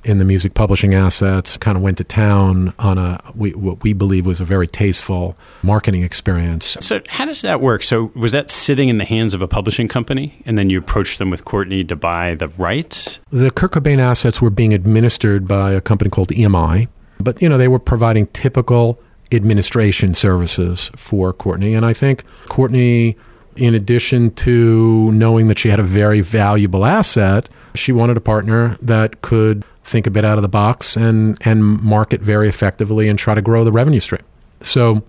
in 0.07 0.19
the 0.19 0.25
music 0.25 0.53
publishing 0.53 0.93
assets, 0.93 1.57
kind 1.57 1.75
of 1.75 1.83
went 1.83 1.97
to 1.97 2.03
town 2.03 2.73
on 2.79 2.97
a 2.97 3.21
we, 3.35 3.51
what 3.53 3.83
we 3.83 3.93
believe 3.93 4.25
was 4.25 4.39
a 4.39 4.45
very 4.45 4.65
tasteful 4.65 5.37
marketing 5.61 6.03
experience. 6.03 6.77
So, 6.79 7.01
how 7.09 7.25
does 7.25 7.41
that 7.41 7.61
work? 7.61 7.83
So, 7.83 8.11
was 8.15 8.31
that 8.31 8.49
sitting 8.49 8.87
in 8.89 8.97
the 8.97 9.05
hands 9.05 9.33
of 9.33 9.41
a 9.41 9.47
publishing 9.47 9.87
company, 9.87 10.41
and 10.45 10.57
then 10.57 10.69
you 10.69 10.79
approached 10.79 11.19
them 11.19 11.29
with 11.29 11.43
Courtney 11.43 11.83
to 11.83 11.95
buy 11.95 12.35
the 12.35 12.47
rights? 12.49 13.19
The 13.31 13.51
Kurt 13.51 13.71
Cobain 13.71 13.99
assets 13.99 14.41
were 14.41 14.49
being 14.49 14.73
administered 14.73 15.47
by 15.47 15.71
a 15.73 15.81
company 15.81 16.09
called 16.09 16.29
EMI, 16.29 16.87
but 17.19 17.41
you 17.41 17.49
know 17.49 17.57
they 17.57 17.67
were 17.67 17.79
providing 17.79 18.27
typical 18.27 18.99
administration 19.31 20.13
services 20.13 20.89
for 20.95 21.33
Courtney, 21.33 21.73
and 21.73 21.85
I 21.85 21.91
think 21.93 22.23
Courtney 22.47 23.17
in 23.57 23.73
addition 23.73 24.29
to 24.31 25.11
knowing 25.11 25.47
that 25.47 25.57
she 25.57 25.69
had 25.69 25.79
a 25.79 25.83
very 25.83 26.21
valuable 26.21 26.85
asset, 26.85 27.49
she 27.73 27.91
wanted 27.91 28.15
a 28.15 28.21
partner 28.21 28.77
that 28.81 29.21
could 29.21 29.65
think 29.87 30.05
a 30.05 30.11
bit 30.11 30.25
out 30.25 30.37
of 30.37 30.41
the 30.41 30.49
box 30.49 30.97
and 30.97 31.37
and 31.45 31.63
market 31.63 32.21
very 32.21 32.49
effectively 32.49 33.07
and 33.07 33.17
try 33.17 33.33
to 33.33 33.41
grow 33.41 33.63
the 33.63 33.71
revenue 33.71 33.99
stream. 33.99 34.23
So 34.61 35.03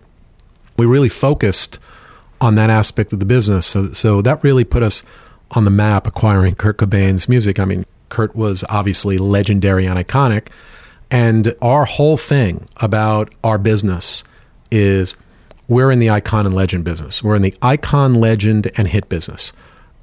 we 0.77 0.87
really 0.87 1.09
focused 1.09 1.81
on 2.41 2.55
that 2.55 2.71
aspect 2.71 3.13
of 3.13 3.19
the 3.19 3.27
business. 3.27 3.67
So 3.67 3.93
so 3.93 4.23
that 4.23 4.43
really 4.45 4.65
put 4.65 4.83
us 4.83 5.03
on 5.53 5.65
the 5.65 5.71
map 5.71 6.07
acquiring 6.07 6.55
Kurt 6.55 6.79
Cobain's 6.79 7.29
music. 7.29 7.59
I 7.59 7.65
mean, 7.65 7.87
Kurt 8.09 8.37
was 8.37 8.65
obviously 8.69 9.19
legendary 9.19 9.85
and 9.85 9.99
iconic, 9.99 10.49
and 11.11 11.55
our 11.61 11.85
whole 11.85 12.17
thing 12.17 12.69
about 12.77 13.35
our 13.43 13.59
business 13.59 14.23
is 14.71 15.17
we're 15.67 15.91
in 15.91 15.99
the 15.99 16.11
icon 16.11 16.47
and 16.47 16.55
legend 16.55 16.85
business. 16.85 17.23
We're 17.23 17.35
in 17.35 17.43
the 17.43 17.55
icon, 17.61 18.15
legend, 18.15 18.71
and 18.77 18.89
hit 18.89 19.09
business. 19.09 19.53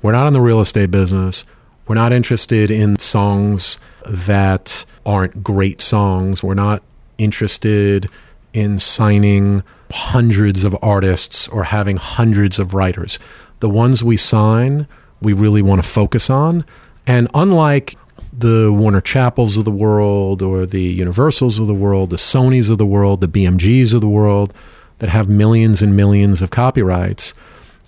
We're 0.01 0.11
not 0.11 0.27
in 0.27 0.33
the 0.33 0.41
real 0.41 0.59
estate 0.59 0.91
business. 0.91 1.45
We're 1.87 1.95
not 1.95 2.13
interested 2.13 2.71
in 2.71 2.97
songs 2.99 3.77
that 4.07 4.85
aren't 5.05 5.43
great 5.43 5.81
songs. 5.81 6.43
We're 6.43 6.55
not 6.55 6.81
interested 7.17 8.09
in 8.53 8.79
signing 8.79 9.63
hundreds 9.91 10.65
of 10.65 10.75
artists 10.81 11.47
or 11.47 11.65
having 11.65 11.97
hundreds 11.97 12.57
of 12.57 12.73
writers. 12.73 13.19
The 13.59 13.69
ones 13.69 14.03
we 14.03 14.17
sign, 14.17 14.87
we 15.21 15.33
really 15.33 15.61
want 15.61 15.83
to 15.83 15.87
focus 15.87 16.29
on. 16.29 16.65
And 17.05 17.27
unlike 17.35 17.95
the 18.33 18.71
Warner 18.73 19.01
Chappells 19.01 19.57
of 19.57 19.65
the 19.65 19.71
world 19.71 20.41
or 20.41 20.65
the 20.65 20.81
Universals 20.81 21.59
of 21.59 21.67
the 21.67 21.73
world, 21.73 22.09
the 22.09 22.17
Sonys 22.17 22.71
of 22.71 22.79
the 22.79 22.85
world, 22.85 23.21
the 23.21 23.27
BMGs 23.27 23.93
of 23.93 24.01
the 24.01 24.09
world 24.09 24.53
that 24.99 25.09
have 25.09 25.29
millions 25.29 25.81
and 25.81 25.95
millions 25.95 26.41
of 26.41 26.49
copyrights, 26.49 27.33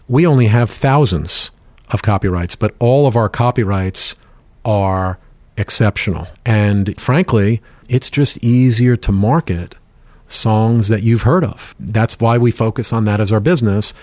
we 0.07 0.25
only 0.25 0.47
have 0.47 0.69
thousands 0.69 1.51
of 1.89 2.01
copyrights, 2.01 2.55
but 2.55 2.75
all 2.79 3.07
of 3.07 3.15
our 3.15 3.29
copyrights 3.29 4.15
are 4.65 5.17
exceptional. 5.57 6.27
And 6.45 6.99
frankly, 6.99 7.61
it's 7.87 8.09
just 8.09 8.37
easier 8.43 8.95
to 8.97 9.11
market 9.11 9.75
songs 10.27 10.89
that 10.89 11.03
you've 11.03 11.23
heard 11.23 11.43
of. 11.43 11.73
That's 11.79 12.19
why 12.19 12.37
we 12.37 12.51
focus 12.51 12.91
on 12.91 13.05
that 13.05 13.19
as 13.19 13.31
our 13.31 13.39
business. 13.39 13.93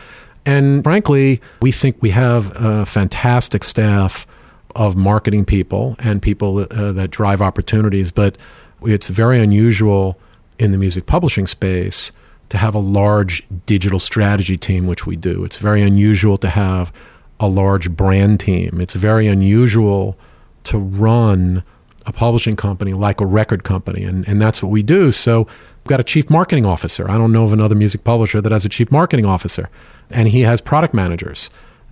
And 0.46 0.82
frankly, 0.82 1.40
we 1.60 1.72
think 1.72 1.96
we 2.00 2.10
have 2.10 2.52
a 2.54 2.86
fantastic 2.86 3.64
staff 3.64 4.26
of 4.74 4.96
marketing 4.96 5.44
people 5.44 5.96
and 5.98 6.20
people 6.20 6.58
uh, 6.58 6.92
that 6.92 7.10
drive 7.10 7.40
opportunities, 7.40 8.10
but 8.10 8.36
it's 8.82 9.08
very 9.08 9.40
unusual 9.40 10.18
in 10.58 10.72
the 10.72 10.78
music 10.78 11.06
publishing 11.06 11.46
space 11.46 12.12
to 12.48 12.58
have 12.58 12.74
a 12.74 12.78
large 12.78 13.42
digital 13.66 13.98
strategy 13.98 14.56
team, 14.56 14.86
which 14.86 15.06
we 15.06 15.16
do. 15.16 15.44
It's 15.44 15.58
very 15.58 15.82
unusual 15.82 16.36
to 16.38 16.48
have 16.48 16.92
a 17.40 17.48
large 17.48 17.90
brand 17.90 18.40
team. 18.40 18.80
It's 18.80 18.94
very 18.94 19.26
unusual 19.26 20.16
to 20.64 20.78
run 20.78 21.62
a 22.06 22.12
publishing 22.12 22.56
company 22.56 22.92
like 22.92 23.20
a 23.20 23.26
record 23.26 23.64
company, 23.64 24.04
and, 24.04 24.26
and 24.28 24.40
that's 24.40 24.62
what 24.62 24.70
we 24.70 24.82
do. 24.82 25.10
So 25.10 25.44
we've 25.44 25.88
got 25.88 26.00
a 26.00 26.04
chief 26.04 26.28
marketing 26.28 26.66
officer. 26.66 27.10
I 27.10 27.16
don't 27.16 27.32
know 27.32 27.44
of 27.44 27.52
another 27.52 27.74
music 27.74 28.04
publisher 28.04 28.40
that 28.40 28.52
has 28.52 28.64
a 28.64 28.68
chief 28.68 28.90
marketing 28.90 29.24
officer, 29.24 29.70
and 30.10 30.28
he 30.28 30.42
has 30.42 30.60
product 30.60 30.94
managers. 30.94 31.50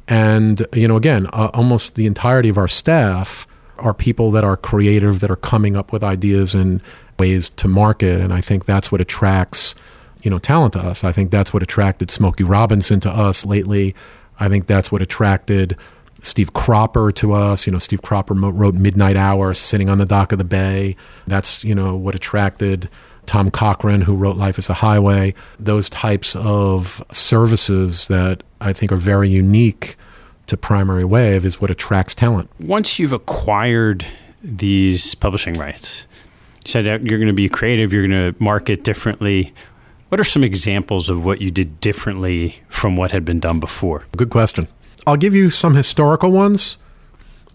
And, 0.09 0.67
you 0.75 0.87
know, 0.87 0.97
again, 0.97 1.27
uh, 1.33 1.51
almost 1.55 1.95
the 1.95 2.07
entirety 2.07 2.49
of 2.49 2.59
our 2.59 2.69
staff 2.69 3.47
are 3.79 3.95
people 3.95 4.31
that 4.33 4.45
are 4.45 4.57
creative, 4.57 5.21
that 5.21 5.31
are 5.31 5.37
coming 5.37 5.77
up 5.77 5.93
with 5.93 6.05
ideas 6.05 6.55
and 6.55 6.81
ways 7.19 7.51
to 7.51 7.69
market. 7.69 8.21
And 8.21 8.33
I 8.33 8.41
think 8.41 8.65
that's 8.65 8.93
what 8.93 9.01
attracts, 9.01 9.75
you 10.23 10.31
know, 10.31 10.39
talent 10.39 10.75
to 10.75 10.81
us. 10.81 11.05
I 11.05 11.13
think 11.13 11.31
that's 11.31 11.55
what 11.55 11.63
attracted 11.63 12.11
Smokey 12.11 12.45
Robinson 12.45 13.01
to 13.01 13.11
us 13.11 13.47
lately. 13.47 13.95
I 14.43 14.49
think 14.49 14.67
that's 14.67 14.91
what 14.91 15.01
attracted 15.01 15.77
Steve 16.21 16.53
Cropper 16.53 17.13
to 17.13 17.33
us. 17.33 17.65
You 17.65 17.73
know, 17.73 17.79
Steve 17.79 18.03
Cropper 18.03 18.35
wrote 18.35 18.75
Midnight 18.75 19.17
Hour, 19.17 19.55
sitting 19.55 19.89
on 19.89 19.99
the 19.99 20.05
dock 20.05 20.33
of 20.33 20.39
the 20.39 20.45
bay. 20.45 20.97
That's 21.29 21.63
you 21.63 21.77
know 21.77 21.95
what 21.95 22.17
attracted 22.17 22.91
Tom 23.27 23.53
Cochrane, 23.53 24.03
who 24.03 24.17
wrote 24.17 24.37
Life 24.37 24.59
is 24.59 24.69
a 24.69 24.75
Highway. 24.75 25.35
Those 25.61 25.89
types 25.89 26.35
of 26.35 27.05
services 27.13 28.09
that 28.09 28.43
I 28.61 28.73
think 28.73 28.91
are 28.91 28.97
very 28.97 29.29
unique 29.29 29.97
to 30.49 30.57
Primary 30.57 31.05
Wave 31.05 31.45
is 31.45 31.61
what 31.61 31.71
attracts 31.71 32.15
talent. 32.15 32.51
Once 32.59 32.99
you've 32.99 33.13
acquired 33.13 34.05
these 34.43 35.15
publishing 35.15 35.55
rights, 35.55 36.09
you 36.65 36.71
said 36.71 36.85
you're 36.85 37.19
going 37.19 37.29
to 37.29 37.33
be 37.33 37.49
creative, 37.49 37.93
you're 37.93 38.09
going 38.09 38.33
to 38.33 38.43
market 38.43 38.83
differently. 38.83 39.55
What 40.13 40.21
are 40.21 40.25
some 40.25 40.45
examples 40.45 41.09
of 41.09 41.25
what 41.25 41.41
you 41.41 41.51
did 41.51 41.81
differently 41.81 42.57
from 42.69 42.99
what 42.99 43.13
had 43.13 43.25
been 43.25 43.41
done 43.41 43.61
before? 43.61 44.05
Good 44.15 44.29
question. 44.29 44.69
I'll 45.07 45.17
give 45.17 45.35
you 45.35 45.49
some 45.49 45.75
historical 45.75 46.31
ones, 46.31 46.77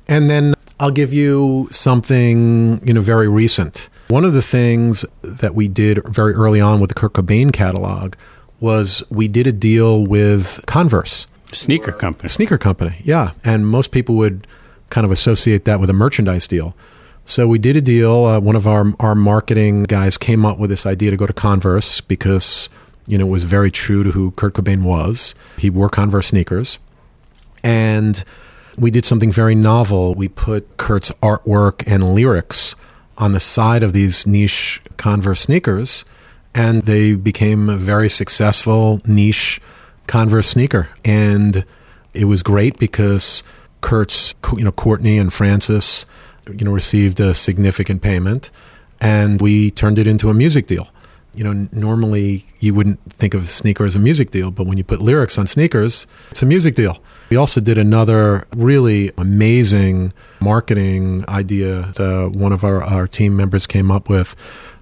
and 0.07 0.27
then 0.27 0.55
I'll 0.79 0.89
give 0.89 1.13
you 1.13 1.67
something 1.69 2.81
you 2.83 2.95
know 2.95 3.01
very 3.01 3.27
recent. 3.27 3.89
One 4.07 4.25
of 4.25 4.33
the 4.33 4.41
things 4.41 5.05
that 5.21 5.53
we 5.53 5.67
did 5.67 6.03
very 6.07 6.33
early 6.33 6.59
on 6.59 6.79
with 6.79 6.87
the 6.87 6.95
Kurt 6.95 7.13
Cobain 7.13 7.53
catalog 7.53 8.15
was 8.59 9.03
we 9.11 9.27
did 9.27 9.45
a 9.45 9.51
deal 9.51 10.03
with 10.03 10.59
Converse, 10.65 11.27
sneaker 11.51 11.91
company. 11.91 12.27
Sneaker 12.27 12.57
company, 12.57 13.01
yeah. 13.03 13.33
And 13.43 13.67
most 13.67 13.91
people 13.91 14.15
would 14.15 14.47
kind 14.89 15.05
of 15.05 15.11
associate 15.11 15.65
that 15.65 15.79
with 15.79 15.91
a 15.91 15.93
merchandise 15.93 16.47
deal. 16.47 16.75
So 17.27 17.45
we 17.45 17.59
did 17.59 17.75
a 17.75 17.81
deal. 17.81 18.25
Uh, 18.25 18.39
one 18.39 18.55
of 18.55 18.67
our 18.67 18.93
our 19.01 19.13
marketing 19.13 19.83
guys 19.83 20.17
came 20.17 20.45
up 20.45 20.57
with 20.57 20.69
this 20.69 20.85
idea 20.85 21.11
to 21.11 21.17
go 21.17 21.27
to 21.27 21.33
Converse 21.33 21.99
because 21.99 22.69
you 23.05 23.17
know 23.17 23.27
it 23.27 23.29
was 23.29 23.43
very 23.43 23.69
true 23.69 24.01
to 24.03 24.11
who 24.11 24.31
Kurt 24.31 24.53
Cobain 24.53 24.83
was. 24.83 25.35
He 25.57 25.69
wore 25.69 25.89
Converse 25.89 26.27
sneakers, 26.27 26.79
and 27.61 28.23
we 28.79 28.91
did 28.91 29.03
something 29.03 29.29
very 29.29 29.55
novel. 29.55 30.15
We 30.15 30.29
put 30.29 30.77
Kurt's 30.77 31.11
artwork 31.21 31.83
and 31.85 32.15
lyrics 32.15 32.77
on 33.17 33.33
the 33.33 33.41
side 33.41 33.83
of 33.83 33.91
these 33.91 34.25
niche 34.25 34.81
Converse 34.95 35.41
sneakers, 35.41 36.05
and 36.55 36.83
they 36.83 37.13
became 37.13 37.69
a 37.69 37.75
very 37.75 38.07
successful 38.07 39.01
niche 39.05 39.59
Converse 40.07 40.47
sneaker. 40.47 40.87
And 41.03 41.65
it 42.13 42.25
was 42.25 42.41
great 42.41 42.79
because 42.79 43.43
Kurt's, 43.81 44.33
you 44.55 44.63
know, 44.63 44.71
Courtney 44.71 45.17
and 45.17 45.33
Francis, 45.33 46.05
you 46.49 46.65
know, 46.65 46.71
received 46.71 47.19
a 47.19 47.33
significant 47.33 48.01
payment, 48.01 48.51
and 48.99 49.41
we 49.41 49.71
turned 49.71 49.99
it 49.99 50.07
into 50.07 50.29
a 50.29 50.33
music 50.33 50.67
deal. 50.67 50.87
You 51.35 51.43
know, 51.43 51.67
normally 51.71 52.45
you 52.59 52.73
wouldn't 52.73 52.99
think 53.11 53.33
of 53.33 53.43
a 53.43 53.47
sneaker 53.47 53.85
as 53.85 53.95
a 53.95 53.99
music 53.99 54.31
deal, 54.31 54.49
but 54.49 54.65
when 54.65 54.77
you 54.77 54.83
put 54.83 55.01
lyrics 55.01 55.37
on 55.37 55.45
sneakers, 55.45 56.07
it's 56.31 56.41
a 56.41 56.47
music 56.47 56.73
deal. 56.73 56.99
We 57.29 57.37
also 57.37 57.61
did 57.61 57.77
another 57.77 58.47
really 58.55 59.11
amazing 59.17 60.13
marketing 60.39 61.25
idea 61.27 61.91
that 61.95 62.25
uh, 62.25 62.29
one 62.29 62.53
of 62.53 62.63
our, 62.63 62.83
our 62.83 63.07
team 63.07 63.35
members 63.35 63.67
came 63.67 63.91
up 63.91 64.09
with. 64.09 64.35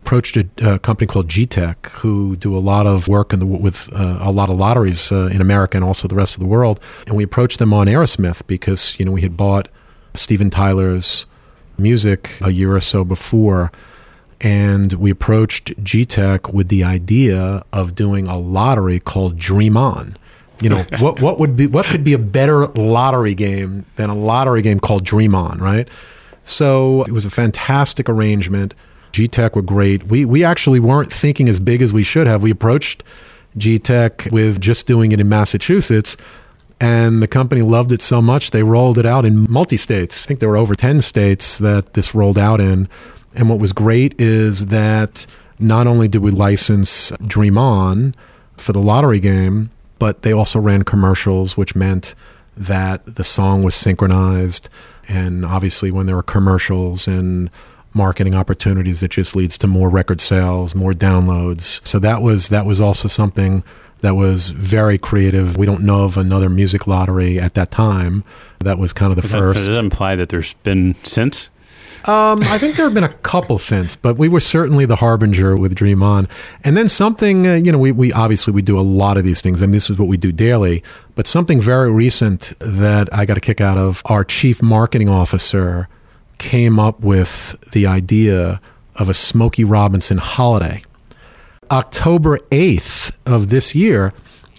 Approached 0.04 0.38
a, 0.38 0.48
a 0.62 0.78
company 0.78 1.08
called 1.08 1.28
G-Tech, 1.28 1.88
who 1.88 2.36
do 2.36 2.56
a 2.56 2.60
lot 2.60 2.86
of 2.86 3.08
work 3.08 3.30
the, 3.30 3.44
with 3.44 3.92
uh, 3.92 4.20
a 4.22 4.32
lot 4.32 4.50
of 4.50 4.58
lotteries 4.58 5.12
uh, 5.12 5.26
in 5.34 5.42
America 5.42 5.76
and 5.78 5.84
also 5.84 6.08
the 6.08 6.14
rest 6.14 6.36
of 6.36 6.42
the 6.42 6.46
world. 6.46 6.80
And 7.08 7.16
we 7.16 7.24
approached 7.24 7.58
them 7.58 7.74
on 7.74 7.88
Aerosmith 7.88 8.46
because 8.46 8.96
you 9.00 9.06
know 9.06 9.12
we 9.12 9.22
had 9.22 9.36
bought 9.36 9.68
Steven 10.14 10.52
Tyler's 10.52 11.26
music 11.80 12.38
a 12.42 12.52
year 12.52 12.76
or 12.76 12.80
so 12.80 13.04
before, 13.04 13.72
and 14.42 14.94
we 14.94 15.10
approached 15.12 15.74
G-Tech 15.84 16.52
with 16.54 16.70
the 16.70 16.84
idea 16.84 17.64
of 17.72 17.96
doing 17.96 18.28
a 18.28 18.38
lottery 18.38 19.00
called 19.00 19.38
Dream 19.38 19.78
On 19.78 20.18
you 20.62 20.70
know 20.70 20.86
what 21.00 21.22
what 21.22 21.40
would 21.40 21.56
be 21.56 21.68
what 21.68 21.86
could 21.86 22.04
be 22.04 22.14
a 22.14 22.20
better 22.20 22.68
lottery 22.68 23.34
game 23.34 23.86
than 23.96 24.10
a 24.10 24.16
lottery 24.16 24.62
game 24.62 24.80
called 24.80 25.04
Dream 25.04 25.36
On, 25.36 25.58
right? 25.60 25.88
So 26.44 27.04
it 27.04 27.12
was 27.12 27.26
a 27.26 27.30
fantastic 27.30 28.08
arrangement. 28.08 28.76
G 29.12 29.28
Tech 29.28 29.56
were 29.56 29.62
great. 29.62 30.08
We 30.08 30.26
we 30.26 30.44
actually 30.44 30.80
weren't 30.80 31.12
thinking 31.12 31.50
as 31.50 31.60
big 31.60 31.82
as 31.82 31.94
we 31.94 32.04
should 32.04 32.28
have. 32.28 32.44
We 32.44 32.52
approached 32.52 33.04
G 33.58 33.80
Tech 33.80 34.28
with 34.32 34.60
just 34.62 34.88
doing 34.88 35.12
it 35.12 35.20
in 35.20 35.30
Massachusetts, 35.30 36.18
and 36.80 37.22
the 37.22 37.28
company 37.28 37.62
loved 37.62 37.92
it 37.92 38.02
so 38.02 38.22
much 38.22 38.52
they 38.52 38.64
rolled 38.64 38.98
it 38.98 39.06
out 39.06 39.26
in 39.26 39.50
multi 39.50 39.78
states. 39.78 40.26
I 40.26 40.28
think 40.28 40.40
there 40.40 40.50
were 40.50 40.58
over 40.58 40.76
ten 40.76 41.02
states 41.02 41.58
that 41.60 41.94
this 41.94 42.14
rolled 42.14 42.38
out 42.38 42.60
in. 42.60 42.88
And 43.34 43.50
what 43.50 43.60
was 43.60 43.74
great 43.74 44.20
is 44.20 44.68
that 44.68 45.26
not 45.60 45.88
only 45.88 46.08
did 46.08 46.22
we 46.22 46.32
license 46.32 47.12
Dream 47.26 47.58
On 47.58 48.16
for 48.58 48.74
the 48.74 48.82
lottery 48.82 49.20
game, 49.20 49.72
but 50.00 50.22
they 50.22 50.34
also 50.34 50.60
ran 50.60 50.84
commercials, 50.84 51.58
which 51.58 51.76
meant 51.76 52.16
that 52.58 53.16
the 53.16 53.24
song 53.24 53.64
was 53.64 53.76
synchronized. 53.76 54.70
And 55.08 55.46
obviously, 55.46 55.92
when 55.92 56.06
there 56.06 56.18
are 56.18 56.24
commercials 56.24 57.08
and 57.08 57.50
marketing 57.94 58.36
opportunities, 58.36 59.02
it 59.04 59.12
just 59.12 59.36
leads 59.36 59.58
to 59.60 59.68
more 59.68 59.90
record 59.90 60.20
sales, 60.20 60.76
more 60.76 60.92
downloads. 60.92 61.86
So 61.88 62.00
that 62.00 62.22
was 62.22 62.50
that 62.50 62.66
was 62.66 62.82
also 62.82 63.08
something 63.08 63.64
that 64.02 64.16
was 64.16 64.52
very 64.52 64.98
creative. 64.98 65.58
We 65.58 65.66
don't 65.66 65.82
know 65.82 66.04
of 66.04 66.18
another 66.18 66.50
music 66.50 66.88
lottery 66.88 67.40
at 67.40 67.54
that 67.56 67.72
time. 67.72 68.24
That 68.60 68.78
was 68.78 68.94
kind 68.94 69.12
of 69.12 69.16
the 69.16 69.22
does 69.24 69.32
first. 69.32 69.60
That, 69.62 69.68
does 69.68 69.78
that 69.78 69.84
imply 69.84 70.16
that 70.16 70.30
there's 70.30 70.54
been 70.56 70.96
since? 71.04 71.50
Um, 72.06 72.44
I 72.44 72.60
think 72.60 72.76
there 72.76 72.86
have 72.86 72.94
been 72.94 73.04
a 73.04 73.14
couple 73.14 73.58
since, 73.58 73.96
but 73.96 74.16
we 74.16 74.30
were 74.30 74.40
certainly 74.40 74.86
the 74.86 74.98
harbinger 74.98 75.56
with 75.56 75.74
Dream 75.74 76.04
On. 76.04 76.28
And 76.64 76.78
then 76.78 76.88
something, 76.88 77.48
uh, 77.48 77.56
you 77.56 77.72
know, 77.72 77.80
we, 77.80 77.92
we 77.92 78.14
obviously 78.14 78.54
we 78.54 78.62
do 78.62 78.78
a 78.78 78.82
lot 78.82 79.18
of 79.18 79.24
these 79.24 79.42
things, 79.42 79.60
and 79.60 79.74
this 79.74 79.90
is 79.90 79.98
what 79.98 80.08
we 80.08 80.16
do 80.16 80.32
daily. 80.32 80.84
But 81.16 81.26
something 81.26 81.60
very 81.60 81.92
recent 81.92 82.54
that 82.60 83.12
I 83.12 83.26
got 83.26 83.38
a 83.38 83.42
kick 83.42 83.60
out 83.60 83.80
of, 83.80 84.04
our 84.06 84.24
chief 84.24 84.62
marketing 84.62 85.10
officer 85.10 85.88
came 86.38 86.80
up 86.80 87.00
with 87.00 87.56
the 87.72 87.88
idea 87.88 88.62
of 88.98 89.10
a 89.10 89.14
Smokey 89.14 89.64
Robinson 89.64 90.20
holiday. 90.20 90.84
October 91.72 92.38
8th 92.52 93.12
of 93.26 93.50
this 93.50 93.76
year 93.76 94.14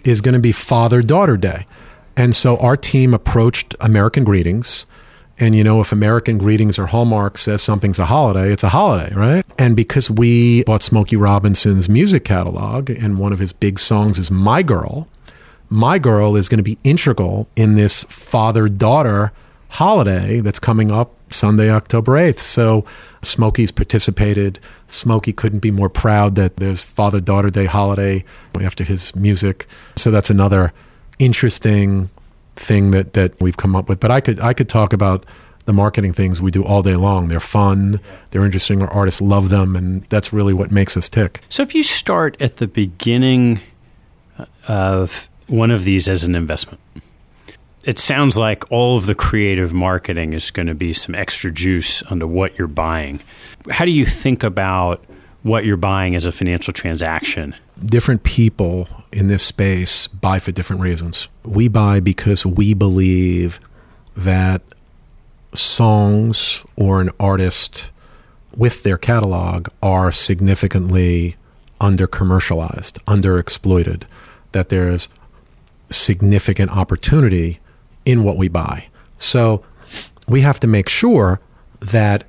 is 0.05 0.21
going 0.21 0.35
to 0.35 0.41
be 0.41 0.53
Father 0.53 1.03
Daughter 1.03 1.37
Day. 1.37 1.67
And 2.17 2.35
so 2.35 2.57
our 2.59 2.77
team 2.77 3.13
approached 3.13 3.75
American 3.81 4.25
Greetings 4.25 4.87
and 5.39 5.55
you 5.55 5.63
know, 5.63 5.81
if 5.81 5.93
American 5.93 6.39
Greetings 6.39 6.79
or 6.79 6.87
Hallmark 6.87 7.37
says 7.37 7.61
something's 7.61 7.99
a 7.99 8.07
holiday, 8.07 8.53
it's 8.53 8.65
a 8.65 8.71
holiday, 8.71 9.15
right? 9.15 9.45
And 9.59 9.77
because 9.77 10.11
we 10.11 10.65
bought 10.65 10.83
Smokey 10.83 11.17
Robinson's 11.17 11.89
music 11.89 12.25
catalog, 12.25 12.89
and 12.89 13.19
one 13.19 13.33
of 13.33 13.39
his 13.39 13.53
big 13.53 13.79
songs 13.79 14.19
is 14.19 14.31
My 14.31 14.63
Girl, 14.63 15.09
My 15.69 15.99
Girl 15.99 16.37
is 16.37 16.49
going 16.49 16.59
to 16.59 16.65
be 16.65 16.79
integral 16.85 17.49
in 17.55 17.75
this 17.75 18.05
father 18.05 18.69
daughter 18.69 19.33
holiday 19.71 20.41
that's 20.41 20.59
coming 20.59 20.91
up 20.91 21.13
Sunday, 21.31 21.71
October 21.71 22.13
8th. 22.13 22.39
So 22.39 22.85
Smokey's 23.23 23.73
participated. 23.73 24.59
Smokey 24.87 25.33
couldn't 25.33 25.61
be 25.61 25.71
more 25.71 25.89
proud 25.89 26.35
that 26.37 26.57
there's 26.57 26.83
Father 26.83 27.21
Daughter 27.21 27.51
Day 27.51 27.67
holiday 27.67 28.25
after 28.61 28.85
his 28.85 29.15
music. 29.17 29.67
So 29.97 30.11
that's 30.11 30.31
another 30.31 30.73
interesting 31.19 32.11
thing 32.57 32.91
that 32.91 33.13
that 33.13 33.41
we've 33.41 33.57
come 33.57 33.77
up 33.77 33.89
with. 33.89 34.01
But 34.01 34.11
I 34.11 34.21
could 34.21 34.41
I 34.41 34.53
could 34.53 34.69
talk 34.69 34.93
about 34.93 35.27
the 35.67 35.73
marketing 35.73 36.13
things 36.13 36.41
we 36.41 36.51
do 36.51 36.65
all 36.65 36.83
day 36.83 36.97
long. 36.97 37.29
They're 37.29 37.41
fun, 37.41 38.01
they're 38.31 38.45
interesting. 38.45 38.83
Our 38.83 38.91
artists 38.91 39.21
love 39.21 39.49
them, 39.49 39.77
and 39.77 40.05
that's 40.05 40.33
really 40.33 40.55
what 40.55 40.71
makes 40.71 40.97
us 40.97 41.09
tick. 41.09 41.43
So 41.49 41.63
if 41.63 41.75
you 41.75 41.83
start 41.83 42.41
at 42.41 42.59
the 42.59 42.69
beginning 42.69 43.61
uh, 44.39 44.47
of 44.69 45.29
one 45.49 45.71
of 45.71 45.85
these 45.85 46.09
as 46.09 46.25
an 46.25 46.35
investment, 46.35 46.81
it 47.87 48.01
sounds 48.01 48.37
like 48.37 48.71
all 48.71 48.99
of 48.99 49.07
the 49.07 49.15
creative 49.15 49.73
marketing 49.73 50.33
is 50.33 50.51
going 50.51 50.67
to 50.67 50.75
be 50.75 50.93
some 50.93 51.15
extra 51.15 51.53
juice 51.53 52.03
onto 52.03 52.27
what 52.27 52.59
you're 52.59 52.67
buying. 52.67 53.21
How 53.71 53.85
do 53.85 53.93
you 53.93 54.05
think 54.05 54.43
about 54.43 55.05
what 55.45 55.65
you're 55.65 55.77
buying 55.77 56.17
as 56.17 56.27
a 56.27 56.33
financial 56.33 56.73
transaction? 56.73 57.55
Different 57.85 58.25
people 58.25 58.89
in 59.13 59.29
this 59.29 59.45
space 59.45 60.09
buy 60.09 60.41
for 60.41 60.51
different 60.51 60.83
reasons. 60.83 61.29
We 61.45 61.69
buy 61.69 62.01
because 62.01 62.45
we 62.45 62.75
believe 62.75 63.61
that 64.17 64.63
songs 65.55 66.65
or 66.75 67.01
an 67.01 67.11
artist 67.21 67.93
with 68.57 68.83
their 68.83 68.99
catalog 68.99 69.69
are 69.81 70.11
significantly 70.11 71.37
under 71.81 72.09
commercialized, 72.09 72.99
under 73.07 73.39
exploited, 73.39 74.07
that 74.51 74.71
there's 74.71 75.09
significant 75.89 76.73
opportunity 76.73 77.61
in 78.07 78.25
what 78.25 78.39
we 78.39 78.49
buy. 78.49 78.89
So 79.19 79.63
we 80.27 80.41
have 80.41 80.59
to 80.61 80.67
make 80.67 80.89
sure 80.89 81.41
that 81.81 82.25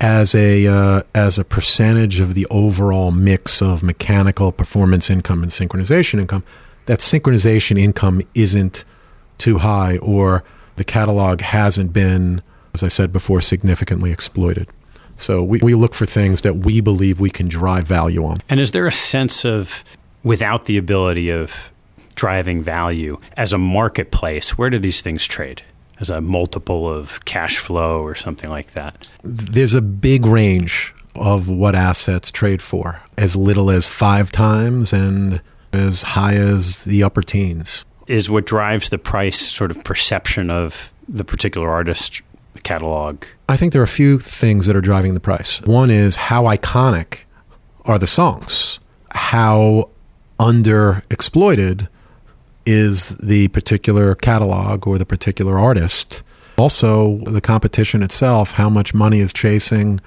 as 0.00 0.34
a 0.34 0.66
uh, 0.66 1.02
as 1.14 1.38
a 1.38 1.44
percentage 1.44 2.20
of 2.20 2.34
the 2.34 2.46
overall 2.50 3.10
mix 3.10 3.62
of 3.62 3.82
mechanical 3.82 4.52
performance 4.52 5.08
income 5.08 5.42
and 5.42 5.50
synchronization 5.50 6.20
income, 6.20 6.44
that 6.86 6.98
synchronization 6.98 7.78
income 7.78 8.20
isn't 8.34 8.84
too 9.38 9.58
high, 9.58 9.96
or 9.98 10.44
the 10.76 10.84
catalog 10.84 11.40
hasn't 11.40 11.92
been, 11.92 12.42
as 12.74 12.82
I 12.82 12.88
said 12.88 13.12
before, 13.12 13.40
significantly 13.40 14.12
exploited. 14.12 14.68
So 15.16 15.42
we, 15.42 15.58
we 15.62 15.74
look 15.74 15.94
for 15.94 16.06
things 16.06 16.42
that 16.42 16.56
we 16.58 16.80
believe 16.80 17.20
we 17.20 17.30
can 17.30 17.48
drive 17.48 17.86
value 17.86 18.24
on. 18.24 18.40
And 18.48 18.60
is 18.60 18.72
there 18.72 18.86
a 18.86 18.92
sense 18.92 19.44
of, 19.44 19.84
without 20.22 20.64
the 20.64 20.76
ability 20.76 21.30
of 21.30 21.71
driving 22.14 22.62
value 22.62 23.18
as 23.36 23.52
a 23.52 23.58
marketplace, 23.58 24.56
where 24.56 24.70
do 24.70 24.78
these 24.78 25.02
things 25.02 25.26
trade? 25.26 25.62
as 26.02 26.10
a 26.10 26.20
multiple 26.20 26.88
of 26.88 27.24
cash 27.24 27.58
flow 27.58 28.02
or 28.02 28.14
something 28.14 28.50
like 28.50 28.72
that? 28.72 29.08
There's 29.22 29.72
a 29.72 29.80
big 29.80 30.26
range 30.26 30.92
of 31.14 31.48
what 31.48 31.76
assets 31.76 32.30
trade 32.30 32.60
for, 32.60 33.02
as 33.16 33.36
little 33.36 33.70
as 33.70 33.88
five 33.88 34.32
times 34.32 34.92
and 34.92 35.40
as 35.72 36.02
high 36.02 36.34
as 36.34 36.82
the 36.84 37.04
upper 37.04 37.22
teens. 37.22 37.84
Is 38.08 38.28
what 38.28 38.46
drives 38.46 38.88
the 38.88 38.98
price 38.98 39.40
sort 39.40 39.70
of 39.70 39.84
perception 39.84 40.50
of 40.50 40.92
the 41.08 41.24
particular 41.24 41.70
artist 41.70 42.20
catalog? 42.64 43.24
I 43.48 43.56
think 43.56 43.72
there 43.72 43.80
are 43.80 43.84
a 43.84 43.88
few 43.88 44.18
things 44.18 44.66
that 44.66 44.74
are 44.74 44.80
driving 44.80 45.14
the 45.14 45.20
price. 45.20 45.62
One 45.62 45.90
is 45.90 46.16
how 46.16 46.44
iconic 46.44 47.24
are 47.84 47.98
the 47.98 48.08
songs? 48.08 48.80
How 49.12 49.90
underexploited 50.40 51.88
is 52.64 53.10
the 53.16 53.48
particular 53.48 54.14
catalog 54.14 54.86
or 54.86 54.98
the 54.98 55.06
particular 55.06 55.58
artist. 55.58 56.22
Also, 56.58 57.18
the 57.24 57.40
competition 57.40 58.02
itself, 58.02 58.52
how 58.52 58.68
much 58.68 58.94
money 58.94 59.20
is 59.20 59.32
chasing 59.32 60.00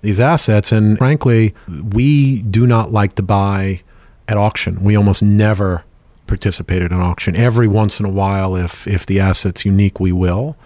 these 0.00 0.20
assets. 0.20 0.72
And 0.72 0.96
frankly, 0.96 1.54
we 1.68 2.42
do 2.42 2.66
not 2.66 2.92
like 2.92 3.14
to 3.16 3.22
buy 3.22 3.82
at 4.26 4.36
auction. 4.36 4.84
We 4.84 4.96
almost 4.96 5.22
never 5.22 5.84
participate 6.26 6.82
in 6.82 6.92
auction. 6.92 7.34
Every 7.36 7.66
once 7.66 7.98
in 7.98 8.06
a 8.06 8.10
while, 8.10 8.54
if, 8.54 8.86
if 8.86 9.06
the 9.06 9.18
asset's 9.18 9.64
unique, 9.64 9.98
we 9.98 10.12
will. 10.12 10.56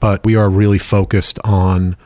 But 0.00 0.24
we 0.24 0.34
are 0.36 0.48
really 0.48 0.78
focused 0.78 1.38
on 1.44 1.96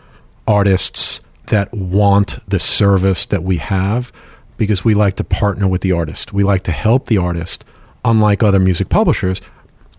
artists 0.47 1.21
that 1.47 1.73
want 1.73 2.39
the 2.49 2.59
service 2.59 3.27
that 3.27 3.43
we 3.43 3.59
have 3.59 4.13
because 4.57 4.85
we 4.85 4.95
like 4.95 5.17
to 5.17 5.25
partner 5.25 5.69
with 5.69 5.83
the 5.83 5.93
artist. 5.93 6.33
We 6.33 6.43
like 6.43 6.63
to 6.65 6.73
help 6.73 7.07
the 7.07 7.19
artist. 7.19 7.65
Unlike 8.07 8.45
other 8.45 8.61
music 8.61 8.89
publishers, 8.89 9.41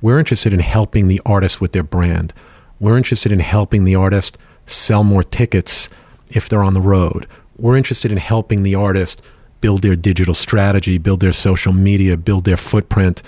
we're 0.01 0.17
interested 0.17 0.53
in 0.53 0.61
helping 0.61 1.09
the 1.09 1.21
artist 1.25 1.59
with 1.59 1.73
their 1.73 1.83
brand. 1.83 2.33
We're 2.79 2.95
interested 2.95 3.33
in 3.33 3.39
helping 3.39 3.83
the 3.83 3.95
artist 3.95 4.37
sell 4.65 5.03
more 5.03 5.23
tickets 5.23 5.89
if 6.29 6.47
they're 6.47 6.63
on 6.63 6.73
the 6.73 6.81
road. 6.81 7.27
We're 7.57 7.75
interested 7.75 8.09
in 8.09 8.17
helping 8.17 8.63
the 8.63 8.75
artist 8.75 9.21
build 9.59 9.81
their 9.81 9.97
digital 9.97 10.33
strategy, 10.33 10.97
build 10.97 11.19
their 11.19 11.33
social 11.33 11.73
media, 11.73 12.15
build 12.15 12.45
their 12.45 12.55
footprint. 12.55 13.21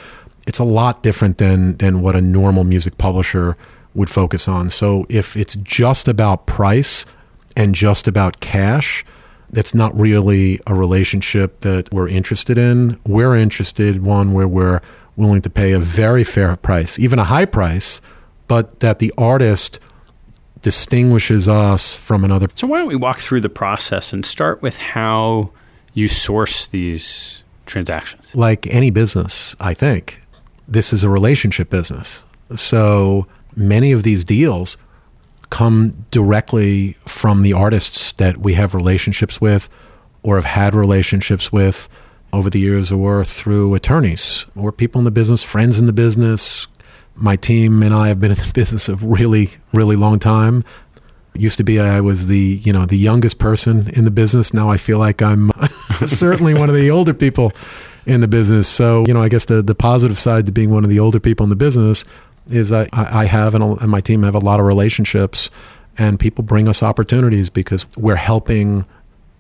It's 0.48 0.60
a 0.60 0.64
lot 0.64 1.04
different 1.04 1.40
than 1.40 1.76
than 1.78 2.02
what 2.02 2.16
a 2.16 2.22
normal 2.22 2.64
music 2.64 2.98
publisher 2.98 3.58
would 3.94 4.10
focus 4.10 4.48
on. 4.48 4.70
So 4.70 5.06
if 5.10 5.36
it's 5.36 5.58
just 5.58 6.08
about 6.08 6.46
price 6.46 7.06
and 7.58 7.76
just 7.76 8.08
about 8.08 8.40
cash, 8.40 9.04
that's 9.52 9.74
not 9.74 9.98
really 10.00 10.60
a 10.68 10.74
relationship 10.74 11.62
that 11.62 11.92
we're 11.94 12.08
interested 12.08 12.58
in. 12.58 13.00
We're 13.06 13.36
interested 13.36 13.98
in 13.98 14.06
one 14.06 14.34
where 14.34 14.48
we're 14.48 14.82
willing 15.16 15.42
to 15.42 15.50
pay 15.50 15.72
a 15.72 15.80
very 15.80 16.24
fair 16.24 16.56
price, 16.56 16.98
even 17.00 17.20
a 17.20 17.26
high 17.26 17.46
price, 17.46 18.02
but 18.48 18.80
that 18.80 19.00
the 19.00 19.14
artist 19.18 19.80
distinguishes 20.62 21.48
us 21.48 21.98
from 21.98 22.24
another. 22.24 22.48
So 22.56 22.68
why 22.68 22.80
don't 22.80 22.88
we 22.88 22.96
walk 22.96 23.20
through 23.20 23.42
the 23.42 23.50
process 23.50 24.14
and 24.14 24.26
start 24.26 24.62
with 24.62 24.78
how 24.78 25.52
you 25.94 26.08
source 26.08 26.68
these 26.68 27.44
transactions? 27.66 28.34
Like 28.34 28.68
any 28.68 28.92
business, 28.92 29.56
I 29.60 29.74
think, 29.74 30.22
this 30.68 30.94
is 30.94 31.04
a 31.04 31.10
relationship 31.10 31.70
business. 31.70 32.26
So 32.56 33.28
many 33.56 33.92
of 33.92 34.04
these 34.04 34.24
deals 34.24 34.78
come 35.50 36.06
directly 36.12 36.94
from 37.06 37.42
the 37.42 37.54
artists 37.54 38.12
that 38.14 38.38
we 38.38 38.54
have 38.54 38.74
relationships 38.74 39.42
with 39.42 39.70
or 40.22 40.36
have 40.36 40.46
had 40.46 40.76
relationships 40.76 41.52
with 41.52 41.90
over 42.32 42.50
the 42.50 42.60
years 42.60 42.92
or 42.92 43.24
through 43.24 43.74
attorneys 43.74 44.46
or 44.56 44.72
people 44.72 45.00
in 45.00 45.06
the 45.06 45.12
business, 45.12 45.44
friends 45.44 45.80
in 45.80 45.86
the 45.86 45.94
business. 45.94 46.68
My 47.16 47.36
team 47.36 47.82
and 47.84 47.94
I 47.94 48.08
have 48.10 48.20
been 48.20 48.32
in 48.32 48.38
the 48.38 48.52
business 48.54 48.90
a 48.90 48.96
really, 48.96 49.52
really 49.74 49.96
long 49.96 50.20
time. 50.20 50.64
It 51.36 51.42
used 51.42 51.58
to 51.58 51.64
be 51.64 51.80
I 51.80 52.02
was 52.02 52.28
the, 52.28 52.60
you 52.64 52.74
know, 52.74 52.86
the 52.86 52.98
youngest 52.98 53.40
person 53.40 53.90
in 53.92 54.06
the 54.06 54.12
business. 54.12 54.54
Now 54.54 54.70
I 54.70 54.78
feel 54.78 55.00
like 55.00 55.22
I'm 55.22 55.52
certainly 56.06 56.54
one 56.54 56.70
of 56.70 56.76
the 56.76 56.92
older 56.92 57.14
people 57.14 57.52
in 58.06 58.22
the 58.22 58.28
business. 58.28 58.68
So, 58.68 59.04
you 59.08 59.14
know, 59.14 59.22
I 59.22 59.30
guess 59.30 59.46
the, 59.46 59.62
the 59.62 59.76
positive 59.76 60.18
side 60.18 60.46
to 60.48 60.52
being 60.52 60.72
one 60.72 60.84
of 60.84 60.90
the 60.90 61.00
older 61.00 61.20
people 61.20 61.44
in 61.44 61.50
the 61.50 61.56
business 61.56 62.06
is 62.50 62.72
I, 62.72 62.88
I 62.94 63.26
have 63.26 63.56
and, 63.56 63.88
my 63.88 64.02
team 64.02 64.24
have 64.24 64.36
a 64.36 64.40
lot 64.40 64.60
of 64.60 64.66
relationships 64.66 65.50
and 65.98 66.20
people 66.20 66.44
bring 66.44 66.68
us 66.68 66.82
opportunities 66.82 67.50
because 67.50 67.86
we're 67.98 68.16
helping 68.16 68.86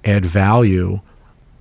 add 0.06 0.26
value 0.26 1.00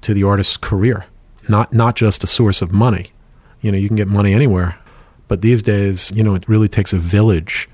to 0.02 0.14
the 0.14 0.24
artist's 0.24 0.56
career, 0.56 1.06
not 1.48 1.72
not 1.72 1.96
just 1.96 2.24
a 2.24 2.26
source 2.26 2.62
of 2.62 2.72
money. 2.72 3.12
You 3.60 3.72
know, 3.72 3.78
you 3.78 3.88
can 3.88 3.96
get 3.96 4.08
money 4.08 4.32
anywhere, 4.32 4.78
but 5.26 5.42
these 5.42 5.62
days, 5.62 6.12
you 6.14 6.22
know, 6.22 6.34
it 6.34 6.48
really 6.48 6.68
takes 6.68 6.92
a 6.92 6.98
village 6.98 7.68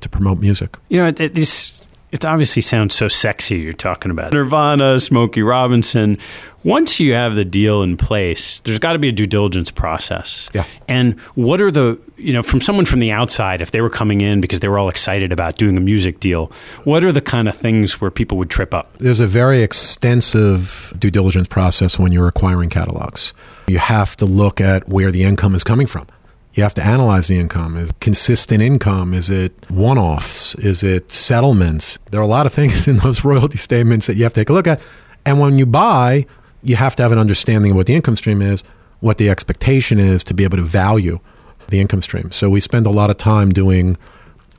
to 0.00 0.08
promote 0.08 0.38
music. 0.38 0.76
You 0.88 0.98
know, 0.98 1.10
this 1.10 1.80
it 2.12 2.24
obviously 2.24 2.62
sounds 2.62 2.94
so 2.94 3.08
sexy. 3.08 3.58
You're 3.58 3.72
talking 3.72 4.10
about 4.10 4.32
Nirvana, 4.32 4.98
Smokey 4.98 5.42
Robinson. 5.42 6.18
Once 6.64 7.00
you 7.00 7.14
have 7.14 7.36
the 7.36 7.44
deal 7.44 7.82
in 7.82 7.96
place, 7.96 8.60
there's 8.60 8.78
got 8.78 8.92
to 8.92 8.98
be 8.98 9.08
a 9.08 9.12
due 9.12 9.26
diligence 9.26 9.70
process. 9.70 10.50
Yeah. 10.52 10.66
And 10.88 11.18
what 11.34 11.60
are 11.60 11.70
the, 11.70 11.98
you 12.16 12.32
know, 12.32 12.42
from 12.42 12.60
someone 12.60 12.84
from 12.84 12.98
the 12.98 13.12
outside, 13.12 13.62
if 13.62 13.70
they 13.70 13.80
were 13.80 13.88
coming 13.88 14.20
in 14.20 14.40
because 14.40 14.60
they 14.60 14.68
were 14.68 14.78
all 14.78 14.88
excited 14.88 15.32
about 15.32 15.56
doing 15.56 15.76
a 15.76 15.80
music 15.80 16.20
deal, 16.20 16.52
what 16.84 17.02
are 17.04 17.12
the 17.12 17.22
kind 17.22 17.48
of 17.48 17.56
things 17.56 18.00
where 18.00 18.10
people 18.10 18.36
would 18.38 18.50
trip 18.50 18.74
up? 18.74 18.98
There's 18.98 19.20
a 19.20 19.26
very 19.26 19.62
extensive 19.62 20.92
due 20.98 21.10
diligence 21.10 21.48
process 21.48 21.98
when 21.98 22.12
you're 22.12 22.28
acquiring 22.28 22.68
catalogs. 22.70 23.32
You 23.68 23.78
have 23.78 24.16
to 24.16 24.26
look 24.26 24.60
at 24.60 24.88
where 24.88 25.10
the 25.10 25.22
income 25.22 25.54
is 25.54 25.64
coming 25.64 25.86
from 25.86 26.08
you 26.54 26.62
have 26.62 26.74
to 26.74 26.84
analyze 26.84 27.28
the 27.28 27.38
income. 27.38 27.76
Is 27.76 27.92
consistent 28.00 28.62
income? 28.62 29.14
Is 29.14 29.30
it 29.30 29.52
one 29.70 29.98
offs? 29.98 30.54
Is 30.56 30.82
it 30.82 31.10
settlements? 31.10 31.98
There 32.10 32.20
are 32.20 32.24
a 32.24 32.28
lot 32.28 32.46
of 32.46 32.52
things 32.52 32.88
in 32.88 32.96
those 32.96 33.24
royalty 33.24 33.58
statements 33.58 34.06
that 34.06 34.16
you 34.16 34.24
have 34.24 34.32
to 34.34 34.40
take 34.40 34.50
a 34.50 34.52
look 34.52 34.66
at. 34.66 34.80
And 35.24 35.38
when 35.38 35.58
you 35.58 35.66
buy, 35.66 36.26
you 36.62 36.76
have 36.76 36.96
to 36.96 37.02
have 37.02 37.12
an 37.12 37.18
understanding 37.18 37.72
of 37.72 37.76
what 37.76 37.86
the 37.86 37.94
income 37.94 38.16
stream 38.16 38.42
is, 38.42 38.62
what 39.00 39.18
the 39.18 39.30
expectation 39.30 39.98
is 39.98 40.24
to 40.24 40.34
be 40.34 40.44
able 40.44 40.56
to 40.56 40.62
value 40.62 41.20
the 41.68 41.80
income 41.80 42.02
stream. 42.02 42.32
So 42.32 42.50
we 42.50 42.60
spend 42.60 42.86
a 42.86 42.90
lot 42.90 43.10
of 43.10 43.16
time 43.16 43.52
doing 43.52 43.96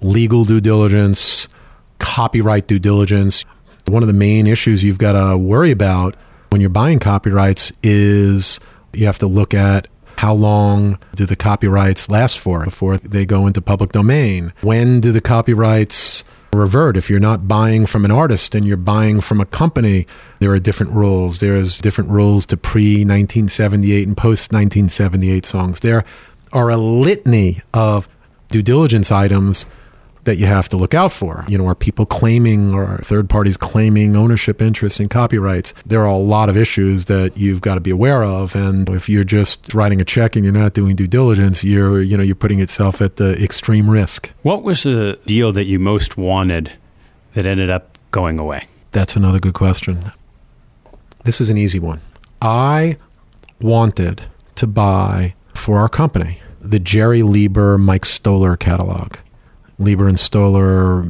legal 0.02 0.46
due 0.46 0.62
diligence, 0.62 1.48
copyright 2.00 2.68
due 2.68 2.80
diligence. 2.80 3.46
One 3.88 4.02
of 4.02 4.08
the 4.08 4.14
main 4.14 4.48
issues 4.48 4.84
you've 4.84 4.98
got 4.98 5.14
to 5.14 5.38
worry 5.38 5.72
about 5.72 6.16
when 6.50 6.62
you're 6.62 6.70
buying 6.70 7.00
copyrights 7.00 7.74
is 7.84 8.60
you 8.94 9.06
have 9.06 9.20
to 9.20 9.28
look 9.28 9.54
at 9.54 9.88
how 10.22 10.34
long 10.36 11.00
do 11.16 11.26
the 11.26 11.36
copyrights 11.36 12.08
last 12.08 12.38
for 12.38 12.64
before 12.64 12.96
they 12.98 13.26
go 13.26 13.48
into 13.48 13.60
public 13.60 13.92
domain? 13.92 14.54
When 14.62 15.00
do 15.00 15.12
the 15.12 15.20
copyrights 15.20 16.24
revert? 16.54 16.96
If 16.96 17.10
you're 17.10 17.20
not 17.20 17.48
buying 17.48 17.88
from 17.88 18.06
an 18.06 18.12
artist 18.12 18.54
and 18.54 18.64
you're 18.64 18.78
buying 18.78 19.22
from 19.22 19.42
a 19.42 19.48
company, 19.48 20.06
there 20.38 20.52
are 20.52 20.60
different 20.60 20.92
rules. 20.92 21.40
There's 21.40 21.80
different 21.80 22.12
rules 22.12 22.46
to 22.46 22.56
pre 22.56 22.98
1978 22.98 24.08
and 24.08 24.16
post 24.16 24.52
1978 24.52 25.44
songs. 25.44 25.80
There 25.80 26.04
are 26.54 26.70
a 26.70 26.78
litany 26.78 27.64
of 27.74 28.08
due 28.50 28.62
diligence 28.62 29.12
items 29.12 29.66
that 30.24 30.38
you 30.38 30.46
have 30.46 30.70
to 30.70 30.78
look 30.78 30.94
out 30.94 31.12
for. 31.12 31.46
You 31.48 31.58
know, 31.58 31.68
are 31.68 31.76
people 31.76 32.06
claiming 32.06 32.74
or 32.74 32.98
third 33.00 33.30
parties 33.30 33.58
claiming 33.58 34.16
ownership 34.16 34.62
interests 34.62 35.00
in 35.00 35.10
copyrights? 35.10 35.74
There 35.86 36.02
are 36.02 36.08
a 36.08 36.18
lot 36.18 36.50
of 36.50 36.58
issues 36.58 37.06
that 37.06 37.38
you've 37.38 37.62
got 37.62 37.76
to 37.76 37.82
be 37.82 37.90
aware 37.90 38.24
of. 38.24 38.56
And 38.56 38.88
if 38.90 39.10
you're 39.10 39.24
just 39.24 39.74
writing 39.74 40.00
a 40.02 40.06
check 40.06 40.36
and 40.36 40.46
you're 40.46 40.54
not 40.54 40.74
doing 40.74 40.96
due 40.96 41.08
diligence, 41.08 41.64
you're 41.64 42.02
you 42.02 42.18
know 42.18 42.24
you're 42.24 42.36
putting 42.36 42.60
yourself 42.60 43.02
at 43.02 43.16
the 43.16 43.42
extreme 43.42 43.90
risk. 43.90 44.32
What 44.44 44.64
was 44.64 44.84
the 44.84 45.20
deal 45.26 45.52
that 45.54 45.66
you 45.66 45.80
most 45.80 46.18
wanted 46.18 46.72
that 47.34 47.46
ended 47.46 47.70
up 47.70 47.98
going 48.12 48.40
away? 48.40 48.66
That's 48.92 49.16
another 49.16 49.40
good 49.40 49.54
question. 49.54 50.12
This 51.24 51.40
is 51.40 51.50
an 51.50 51.58
easy 51.58 51.80
one. 51.80 52.02
I 52.42 52.98
wanted 53.60 54.26
to 54.56 54.68
buy 54.68 55.36
for 55.56 55.80
our 55.80 55.88
company 55.88 56.42
the 56.60 56.80
Jerry 56.80 57.24
Leiber 57.24 57.78
Mike 57.78 58.06
Stoller 58.06 58.58
catalog. 58.58 59.16
Leiber 59.82 60.08
and 60.08 60.20
Stoller 60.20 61.04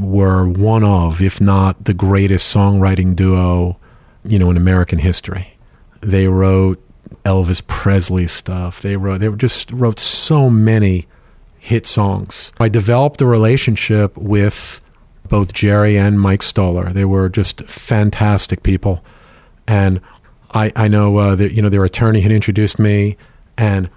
were 0.00 0.46
one 0.46 0.84
of, 0.84 1.22
if 1.22 1.40
not 1.40 1.84
the 1.84 1.94
greatest 1.94 2.54
songwriting 2.54 3.14
duo, 3.14 3.78
you 4.24 4.38
know, 4.38 4.50
in 4.50 4.56
American 4.56 4.98
history. 4.98 5.56
They 6.00 6.28
wrote 6.28 6.82
Elvis 7.24 7.66
Presley 7.66 8.26
stuff. 8.26 8.82
They 8.82 8.96
wrote 8.96 9.18
they 9.18 9.28
just 9.30 9.72
wrote 9.72 9.98
so 9.98 10.50
many 10.50 11.06
hit 11.58 11.86
songs. 11.86 12.52
I 12.58 12.68
developed 12.68 13.20
a 13.20 13.26
relationship 13.26 14.16
with 14.16 14.80
both 15.28 15.52
Jerry 15.52 15.96
and 15.98 16.20
Mike 16.20 16.42
Stoller. 16.42 16.92
They 16.92 17.04
were 17.04 17.28
just 17.28 17.68
fantastic 17.68 18.62
people, 18.62 19.04
and 19.66 20.00
I 20.52 20.72
I 20.76 20.88
know 20.88 21.16
uh, 21.16 21.34
that 21.36 21.52
you 21.52 21.62
know 21.62 21.68
their 21.68 21.84
attorney 21.84 22.20
had 22.20 22.32
introduced 22.32 22.78
me, 22.78 23.16
and 23.56 23.90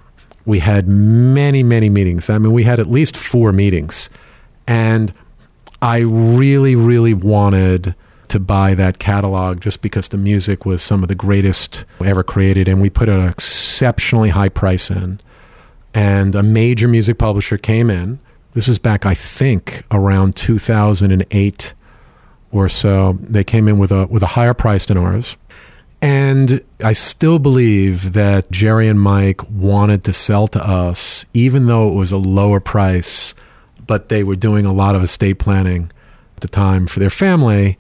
we 0.50 0.60
had 0.60 0.88
many, 0.88 1.62
many 1.62 1.90
meetings. 1.90 2.28
I 2.28 2.40
mean, 2.40 2.52
we 2.52 2.64
had 2.64 2.80
at 2.80 2.90
least 2.90 3.16
four 3.16 3.52
meetings. 3.52 4.10
And 4.68 5.14
I 5.80 6.00
really, 6.00 6.76
really 6.76 7.14
wanted 7.14 7.94
to 8.30 8.40
buy 8.40 8.74
that 8.74 8.98
catalog 8.98 9.62
just 9.62 9.84
because 9.84 10.10
the 10.10 10.18
music 10.18 10.66
was 10.66 10.82
some 10.82 11.04
of 11.04 11.08
the 11.08 11.14
greatest 11.14 11.86
ever 12.04 12.24
created. 12.24 12.68
And 12.68 12.82
we 12.82 12.90
put 12.90 13.10
an 13.10 13.22
exceptionally 13.22 14.30
high 14.30 14.50
price 14.50 14.90
in. 14.90 15.20
And 15.94 16.34
a 16.34 16.42
major 16.42 16.88
music 16.88 17.20
publisher 17.20 17.60
came 17.60 17.92
in. 17.92 18.20
This 18.54 18.68
is 18.68 18.80
back, 18.80 19.06
I 19.06 19.14
think, 19.14 19.84
around 19.92 20.36
2008 20.36 21.74
or 22.52 22.70
so. 22.70 23.20
They 23.22 23.44
came 23.44 23.68
in 23.68 23.78
with 23.78 23.92
a, 23.92 24.08
with 24.08 24.24
a 24.24 24.28
higher 24.34 24.56
price 24.56 24.88
than 24.88 24.98
ours. 24.98 25.38
And 26.02 26.62
I 26.82 26.94
still 26.94 27.40
believe 27.40 28.14
that 28.14 28.50
Jerry 28.52 28.88
and 28.88 29.00
Mike 29.00 29.42
wanted 29.50 30.04
to 30.06 30.14
sell 30.14 30.48
to 30.48 30.66
us, 30.66 31.26
even 31.34 31.68
though 31.68 31.90
it 31.90 31.94
was 31.94 32.12
a 32.12 32.18
lower 32.18 32.62
price, 32.62 33.36
but 33.86 34.10
they 34.10 34.24
were 34.24 34.38
doing 34.38 34.66
a 34.66 34.72
lot 34.72 34.96
of 34.96 35.04
estate 35.04 35.40
planning 35.40 35.92
at 36.38 36.42
the 36.42 36.48
time 36.48 36.88
for 36.88 37.00
their 37.00 37.10
family. 37.10 37.78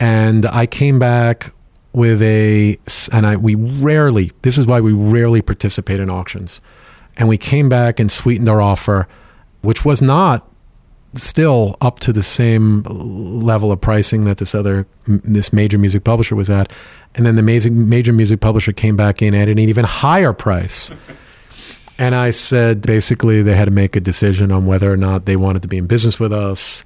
And 0.00 0.46
I 0.46 0.64
came 0.64 0.98
back 0.98 1.52
with 1.92 2.22
a, 2.22 2.78
and 3.12 3.26
I, 3.26 3.36
we 3.36 3.54
rarely, 3.54 4.32
this 4.42 4.56
is 4.56 4.66
why 4.66 4.80
we 4.80 4.92
rarely 4.92 5.42
participate 5.42 6.00
in 6.00 6.08
auctions. 6.08 6.62
And 7.16 7.28
we 7.28 7.36
came 7.36 7.68
back 7.68 8.00
and 8.00 8.10
sweetened 8.10 8.48
our 8.48 8.62
offer, 8.62 9.08
which 9.60 9.84
was 9.84 10.00
not 10.00 10.50
still 11.18 11.76
up 11.80 11.98
to 12.00 12.12
the 12.12 12.22
same 12.22 12.82
level 12.82 13.70
of 13.72 13.80
pricing 13.80 14.24
that 14.24 14.38
this 14.38 14.54
other 14.54 14.86
this 15.06 15.52
major 15.52 15.78
music 15.78 16.04
publisher 16.04 16.34
was 16.34 16.48
at 16.48 16.72
and 17.14 17.26
then 17.26 17.36
the 17.36 17.42
major, 17.42 17.70
major 17.70 18.12
music 18.12 18.40
publisher 18.40 18.72
came 18.72 18.96
back 18.96 19.20
in 19.22 19.34
at 19.34 19.48
an 19.48 19.58
even 19.58 19.84
higher 19.84 20.32
price 20.32 20.90
and 21.98 22.14
i 22.14 22.30
said 22.30 22.82
basically 22.82 23.42
they 23.42 23.54
had 23.54 23.66
to 23.66 23.70
make 23.70 23.96
a 23.96 24.00
decision 24.00 24.52
on 24.52 24.66
whether 24.66 24.92
or 24.92 24.96
not 24.96 25.24
they 25.26 25.36
wanted 25.36 25.62
to 25.62 25.68
be 25.68 25.76
in 25.78 25.86
business 25.86 26.20
with 26.20 26.32
us 26.32 26.84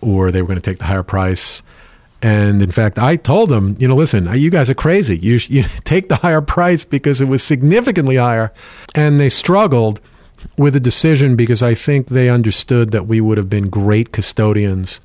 or 0.00 0.30
they 0.30 0.42
were 0.42 0.48
going 0.48 0.58
to 0.58 0.70
take 0.70 0.78
the 0.78 0.84
higher 0.86 1.02
price 1.02 1.62
And 2.24 2.62
in 2.62 2.70
fact, 2.70 3.00
I 3.00 3.16
told 3.16 3.50
them, 3.50 3.74
you 3.80 3.88
know, 3.88 3.96
listen, 3.96 4.28
you 4.38 4.48
guys 4.48 4.70
are 4.70 4.74
crazy. 4.74 5.18
You, 5.18 5.40
you 5.48 5.64
take 5.82 6.08
the 6.08 6.16
higher 6.16 6.40
price 6.40 6.84
because 6.84 7.20
it 7.20 7.26
was 7.26 7.42
significantly 7.42 8.16
higher. 8.16 8.52
And 8.94 9.18
they 9.18 9.28
struggled 9.28 10.00
with 10.58 10.76
a 10.76 10.80
decision 10.80 11.36
because 11.36 11.62
I 11.62 11.74
think 11.74 12.08
they 12.08 12.28
understood 12.28 12.90
that 12.92 13.06
we 13.06 13.20
would 13.20 13.38
have 13.38 13.50
been 13.50 13.68
great 13.68 14.12
custodians 14.12 15.00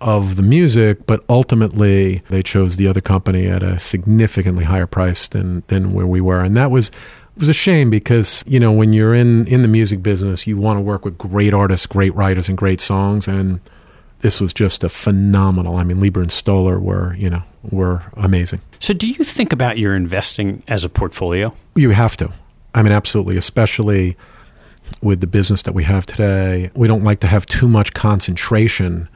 of 0.00 0.36
the 0.36 0.42
music, 0.42 1.06
but 1.06 1.24
ultimately 1.28 2.22
they 2.28 2.42
chose 2.42 2.76
the 2.76 2.88
other 2.88 3.00
company 3.00 3.46
at 3.46 3.62
a 3.62 3.78
significantly 3.78 4.64
higher 4.64 4.86
price 4.86 5.28
than 5.28 5.62
than 5.68 5.92
where 5.92 6.06
we 6.06 6.20
were, 6.20 6.42
and 6.42 6.56
that 6.56 6.70
was 6.70 6.90
was 7.36 7.48
a 7.48 7.54
shame 7.54 7.88
because 7.88 8.44
you 8.46 8.60
know 8.60 8.72
when 8.72 8.92
you're 8.92 9.14
in 9.14 9.46
in 9.46 9.62
the 9.62 9.68
music 9.68 10.02
business, 10.02 10.46
you 10.46 10.56
want 10.56 10.76
to 10.76 10.80
work 10.80 11.04
with 11.04 11.16
great 11.16 11.54
artists, 11.54 11.86
great 11.86 12.14
writers, 12.14 12.48
and 12.48 12.58
great 12.58 12.80
songs, 12.80 13.28
and 13.28 13.60
this 14.20 14.40
was 14.40 14.52
just 14.52 14.84
a 14.84 14.88
phenomenal. 14.88 15.76
I 15.76 15.84
mean, 15.84 16.00
Leiber 16.00 16.20
and 16.20 16.32
Stoller 16.32 16.80
were 16.80 17.14
you 17.14 17.30
know 17.30 17.42
were 17.70 18.02
amazing. 18.14 18.60
So, 18.80 18.92
do 18.92 19.08
you 19.08 19.22
think 19.24 19.52
about 19.52 19.78
your 19.78 19.94
investing 19.94 20.62
as 20.66 20.84
a 20.84 20.88
portfolio? 20.88 21.54
You 21.76 21.90
have 21.90 22.16
to. 22.18 22.32
I 22.74 22.82
mean, 22.82 22.92
absolutely, 22.92 23.36
especially 23.36 24.16
with 25.00 25.20
the 25.20 25.26
business 25.26 25.62
that 25.62 25.74
we 25.74 25.84
have 25.84 26.06
today. 26.06 26.70
We 26.74 26.88
don't 26.88 27.04
like 27.04 27.20
to 27.20 27.26
have 27.26 27.46
too 27.46 27.68
much 27.68 27.94
concentration 27.94 29.08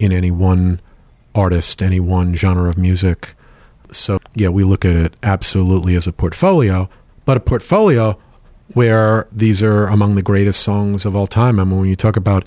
in 0.00 0.12
any 0.12 0.30
one 0.30 0.80
artist, 1.34 1.82
any 1.82 2.00
one 2.00 2.34
genre 2.34 2.68
of 2.68 2.76
music. 2.78 3.34
So, 3.90 4.18
yeah, 4.34 4.48
we 4.48 4.64
look 4.64 4.84
at 4.84 4.96
it 4.96 5.14
absolutely 5.22 5.94
as 5.94 6.06
a 6.06 6.12
portfolio, 6.12 6.88
but 7.24 7.36
a 7.36 7.40
portfolio 7.40 8.18
where 8.72 9.28
these 9.30 9.62
are 9.62 9.86
among 9.86 10.14
the 10.14 10.22
greatest 10.22 10.60
songs 10.60 11.04
of 11.04 11.14
all 11.14 11.26
time. 11.26 11.60
I 11.60 11.64
mean, 11.64 11.80
when 11.80 11.88
you 11.88 11.96
talk 11.96 12.16
about 12.16 12.44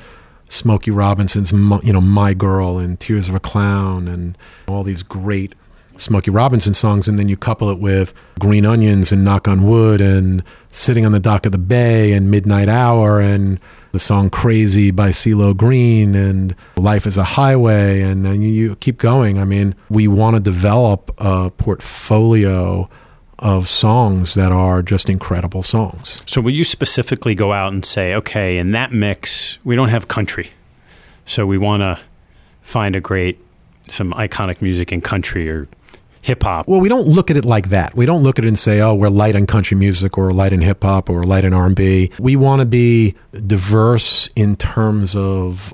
Smokey 0.50 0.92
Robinson's, 0.92 1.52
you 1.52 1.94
know, 1.94 2.02
My 2.02 2.34
Girl 2.34 2.80
and 2.80 3.00
Tears 3.00 3.30
of 3.30 3.36
a 3.36 3.40
Clown 3.40 4.08
and 4.08 4.38
all 4.68 4.84
these 4.84 5.04
great 5.04 5.54
Smokey 6.00 6.32
Robinson 6.32 6.74
songs, 6.74 7.08
and 7.08 7.18
then 7.18 7.28
you 7.28 7.38
couple 7.38 7.70
it 7.70 7.80
with 7.80 8.14
Green 8.40 8.66
Onions 8.66 9.12
and 9.12 9.24
Knock 9.24 9.48
on 9.48 9.64
Wood 9.64 10.02
and 10.02 10.44
Sitting 10.70 11.06
on 11.06 11.12
the 11.12 11.20
Dock 11.20 11.46
of 11.46 11.52
the 11.52 11.58
Bay 11.58 12.14
and 12.14 12.30
Midnight 12.30 12.70
Hour 12.70 13.20
and 13.20 13.60
the 13.92 14.00
song 14.00 14.30
Crazy 14.30 14.92
by 14.92 15.10
CeeLo 15.10 15.56
Green 15.56 16.14
and 16.14 16.56
Life 16.76 17.08
is 17.08 17.18
a 17.18 17.24
Highway, 17.24 18.02
and, 18.02 18.28
and 18.28 18.44
you, 18.44 18.50
you 18.50 18.76
keep 18.76 18.98
going. 18.98 19.40
I 19.40 19.44
mean, 19.44 19.76
we 19.90 20.08
want 20.08 20.36
to 20.36 20.40
develop 20.40 21.12
a 21.18 21.50
portfolio 21.50 22.90
of 23.40 23.70
songs 23.70 24.34
that 24.34 24.52
are 24.52 24.82
just 24.82 25.10
incredible 25.10 25.64
songs. 25.64 26.22
So, 26.26 26.42
will 26.42 26.52
you 26.52 26.64
specifically 26.64 27.36
go 27.36 27.54
out 27.54 27.74
and 27.74 27.86
say, 27.86 28.14
okay, 28.16 28.58
in 28.58 28.72
that 28.72 28.92
mix, 28.92 29.58
we 29.64 29.76
don't 29.76 29.90
have 29.90 30.08
country, 30.08 30.52
so 31.26 31.46
we 31.46 31.58
want 31.58 31.82
to 31.82 32.00
find 32.62 32.96
a 32.96 33.00
great, 33.00 33.40
some 33.90 34.12
iconic 34.14 34.62
music 34.62 34.92
in 34.92 35.02
country 35.02 35.50
or 35.50 35.68
hip 36.28 36.44
hop. 36.44 36.68
Well, 36.68 36.82
we 36.82 36.90
don't 36.90 37.08
look 37.08 37.32
at 37.32 37.38
it 37.38 37.46
like 37.46 37.70
that. 37.70 37.96
We 37.96 38.06
don't 38.06 38.22
look 38.22 38.38
at 38.38 38.44
it 38.44 38.50
and 38.50 38.60
say, 38.60 38.82
"Oh, 38.82 38.94
we're 38.94 39.08
light 39.08 39.36
on 39.36 39.48
country 39.48 39.78
music 39.78 40.18
or 40.18 40.32
light 40.32 40.52
in 40.52 40.60
hip 40.62 40.84
hop 40.84 41.10
or 41.10 41.24
light 41.24 41.46
in 41.46 41.54
R&B." 41.54 42.12
We 42.20 42.36
want 42.36 42.60
to 42.60 42.66
be 42.66 43.16
diverse 43.48 44.30
in 44.36 44.58
terms 44.58 45.16
of 45.16 45.74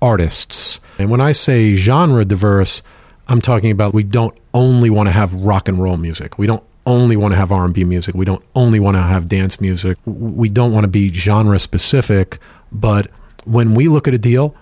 artists. 0.00 0.80
And 0.98 1.10
when 1.10 1.20
I 1.20 1.32
say 1.32 1.74
genre 1.74 2.24
diverse, 2.24 2.82
I'm 3.28 3.42
talking 3.42 3.70
about 3.70 3.92
we 3.92 4.04
don't 4.04 4.34
only 4.54 4.88
want 4.88 5.08
to 5.08 5.12
have 5.12 5.34
rock 5.34 5.68
and 5.68 5.78
roll 5.78 5.98
music. 5.98 6.38
We 6.38 6.46
don't 6.46 6.62
only 6.86 7.16
want 7.16 7.32
to 7.32 7.36
have 7.36 7.52
R&B 7.52 7.84
music. 7.84 8.14
We 8.14 8.24
don't 8.24 8.42
only 8.54 8.80
want 8.80 8.96
to 8.96 9.02
have 9.02 9.28
dance 9.28 9.60
music. 9.60 9.98
We 10.06 10.48
don't 10.48 10.72
want 10.72 10.84
to 10.84 10.88
be 10.88 11.12
genre 11.12 11.58
specific, 11.58 12.38
but 12.72 13.08
when 13.44 13.74
we 13.74 13.88
look 13.88 14.08
at 14.08 14.14
a 14.14 14.18
deal, 14.18 14.54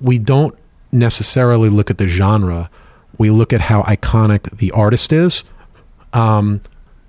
we 0.00 0.18
don't 0.20 0.54
necessarily 0.92 1.68
look 1.68 1.90
at 1.90 1.98
the 1.98 2.06
genre 2.06 2.70
we 3.18 3.30
look 3.30 3.52
at 3.52 3.62
how 3.62 3.82
iconic 3.82 4.56
the 4.56 4.70
artist 4.70 5.12
is 5.12 5.44
um, 6.12 6.60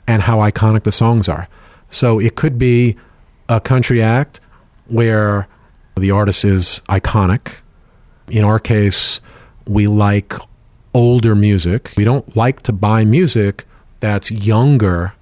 and 0.08 0.24
how 0.24 0.40
iconic 0.40 0.84
the 0.84 0.92
songs 0.92 1.30
are. 1.30 1.48
So 1.90 2.20
it 2.20 2.36
could 2.36 2.58
be 2.58 2.98
a 3.48 3.62
country 3.62 4.02
act 4.02 4.40
where 4.88 5.48
the 5.96 6.12
artist 6.12 6.44
is 6.44 6.82
iconic. 6.90 7.56
In 8.30 8.44
our 8.44 8.60
case, 8.60 9.22
we 9.66 9.88
like 9.88 10.34
older 10.94 11.36
music. 11.36 11.94
We 11.96 12.04
don't 12.04 12.36
like 12.36 12.62
to 12.64 12.74
buy 12.74 13.06
music 13.06 13.66
that's 14.00 14.32
younger 14.32 15.14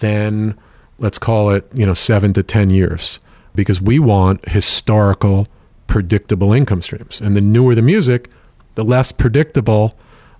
than, 0.00 0.56
let's 0.98 1.18
call 1.18 1.50
it, 1.50 1.68
you 1.72 1.84
know, 1.84 1.94
seven 1.94 2.32
to 2.34 2.42
10 2.42 2.70
years, 2.70 3.20
because 3.54 3.82
we 3.82 3.98
want 3.98 4.48
historical, 4.48 5.46
predictable 5.86 6.52
income 6.52 6.80
streams. 6.80 7.20
And 7.20 7.36
the 7.36 7.40
newer 7.40 7.74
the 7.74 7.82
music, 7.82 8.30
the 8.74 8.84
less 8.84 9.12
predictable 9.12 9.94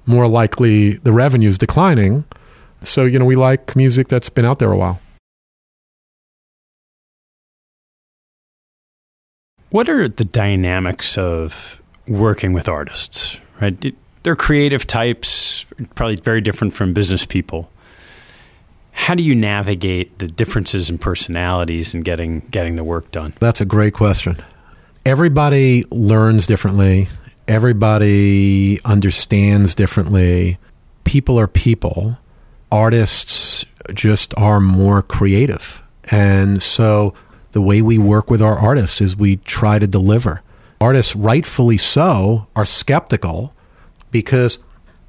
more 0.07 0.29
likely 0.29 0.95
the 0.99 1.13
revenue 1.13 1.49
is 1.49 1.59
declining. 1.59 2.25
So, 2.81 3.05
you 3.05 3.19
know, 3.19 3.25
we 3.25 3.37
like 3.37 3.77
music 3.77 4.09
that's 4.09 4.31
been 4.31 4.45
out 4.45 4.59
there 4.59 4.73
a 4.73 4.77
while. 4.77 5.01
What 9.71 9.89
are 9.89 10.09
the 10.09 10.25
dynamics 10.25 11.17
of 11.17 11.81
working 12.09 12.53
with 12.53 12.69
artists? 12.69 13.39
Right? 13.61 13.95
They're 14.23 14.37
creative 14.37 14.87
types, 14.87 15.65
probably 15.95 16.17
very 16.17 16.41
different 16.41 16.75
from 16.75 16.93
business 16.93 17.25
people. 17.25 17.71
How 18.93 19.15
do 19.15 19.23
you 19.23 19.35
navigate 19.35 20.19
the 20.19 20.27
differences 20.27 20.91
in 20.91 20.99
personalities 20.99 21.95
and 21.95 22.05
getting 22.05 22.41
getting 22.51 22.77
the 22.77 22.85
work 22.85 23.11
done? 23.13 23.33
That's 23.39 23.61
a 23.61 23.65
great 23.65 23.95
question. 23.95 24.37
Everybody 25.07 25.85
learns 25.91 26.47
differently 26.47 27.09
everybody 27.51 28.81
understands 28.85 29.75
differently. 29.75 30.57
People 31.03 31.39
are 31.39 31.49
people. 31.49 32.17
Artists 32.71 33.67
just 33.93 34.33
are 34.39 34.61
more 34.61 35.03
creative. 35.03 35.83
And 36.13 36.63
so 36.63 37.13
the 37.51 37.61
way 37.61 37.83
we 37.83 37.99
work 37.99 38.31
with 38.31 38.41
our 38.41 38.57
artists 38.57 39.01
is 39.01 39.17
we 39.17 39.39
try 39.39 39.81
to 39.81 39.89
deliver. 39.89 40.43
Artists, 40.81 41.17
rightfully 41.17 41.77
so, 41.77 42.47
are 42.55 42.65
skeptical 42.65 43.53
because 44.13 44.61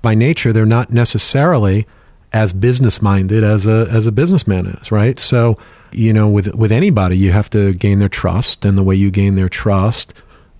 by 0.01 0.15
nature 0.15 0.51
they're 0.51 0.65
not 0.65 0.89
necessarily 0.89 1.85
as 2.33 2.53
business 2.53 3.03
minded 3.03 3.43
as 3.43 3.67
a 3.67 3.87
as 3.91 4.07
a 4.07 4.11
businessman 4.11 4.65
is, 4.65 4.91
right? 4.91 5.19
So, 5.19 5.59
you 5.91 6.11
know, 6.11 6.27
with 6.27 6.55
with 6.55 6.71
anybody, 6.71 7.17
you 7.17 7.33
have 7.33 7.49
to 7.51 7.73
gain 7.73 7.99
their 7.99 8.09
trust, 8.09 8.65
and 8.65 8.77
the 8.77 8.83
way 8.83 8.95
you 8.95 9.11
gain 9.11 9.35
their 9.35 9.49
trust 9.49 10.13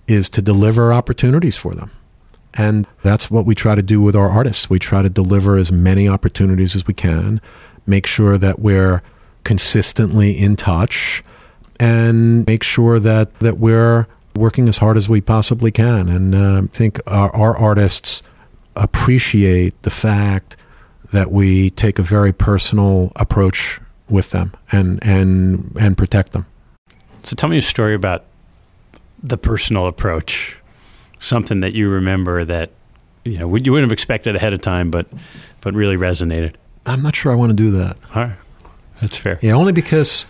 is 0.06 0.28
to 0.30 0.42
deliver 0.42 0.92
opportunities 0.92 1.56
for 1.56 1.74
them. 1.74 1.90
And 2.54 2.86
that's 3.02 3.30
what 3.30 3.46
we 3.46 3.54
try 3.54 3.74
to 3.74 3.82
do 3.82 4.00
with 4.00 4.14
our 4.14 4.28
artists. 4.28 4.68
We 4.68 4.78
try 4.78 5.02
to 5.02 5.08
deliver 5.08 5.56
as 5.56 5.72
many 5.72 6.08
opportunities 6.08 6.76
as 6.76 6.86
we 6.86 6.94
can, 6.94 7.40
make 7.86 8.06
sure 8.06 8.36
that 8.36 8.58
we're 8.58 9.02
consistently 9.44 10.38
in 10.38 10.56
touch, 10.56 11.24
and 11.80 12.46
make 12.46 12.62
sure 12.62 12.98
that, 12.98 13.38
that 13.40 13.58
we're 13.58 14.06
working 14.34 14.68
as 14.68 14.78
hard 14.78 14.96
as 14.96 15.08
we 15.08 15.20
possibly 15.20 15.70
can. 15.70 16.08
And 16.08 16.34
uh, 16.34 16.62
I 16.64 16.66
think 16.68 17.00
our, 17.06 17.34
our 17.34 17.56
artists 17.56 18.22
appreciate 18.76 19.80
the 19.82 19.90
fact 19.90 20.56
that 21.12 21.30
we 21.30 21.70
take 21.70 21.98
a 21.98 22.02
very 22.02 22.32
personal 22.32 23.12
approach 23.16 23.80
with 24.08 24.30
them 24.30 24.52
and, 24.70 24.98
and, 25.02 25.76
and 25.78 25.96
protect 25.96 26.32
them. 26.32 26.46
So 27.22 27.34
tell 27.36 27.48
me 27.48 27.58
a 27.58 27.62
story 27.62 27.94
about 27.94 28.24
the 29.22 29.38
personal 29.38 29.86
approach? 29.86 30.56
Something 31.20 31.60
that 31.60 31.74
you 31.74 31.88
remember 31.88 32.44
that 32.44 32.70
you 33.24 33.38
know 33.38 33.54
you 33.54 33.72
wouldn't 33.72 33.88
have 33.88 33.92
expected 33.92 34.34
ahead 34.36 34.52
of 34.52 34.60
time, 34.60 34.90
but 34.90 35.06
but 35.60 35.74
really 35.74 35.96
resonated. 35.96 36.54
I'm 36.84 37.02
not 37.02 37.14
sure 37.14 37.30
I 37.30 37.36
want 37.36 37.50
to 37.50 37.56
do 37.56 37.70
that. 37.72 37.96
All 38.14 38.24
right, 38.24 38.36
that's 39.00 39.16
fair. 39.16 39.38
Yeah, 39.40 39.52
only 39.52 39.72
because 39.72 40.26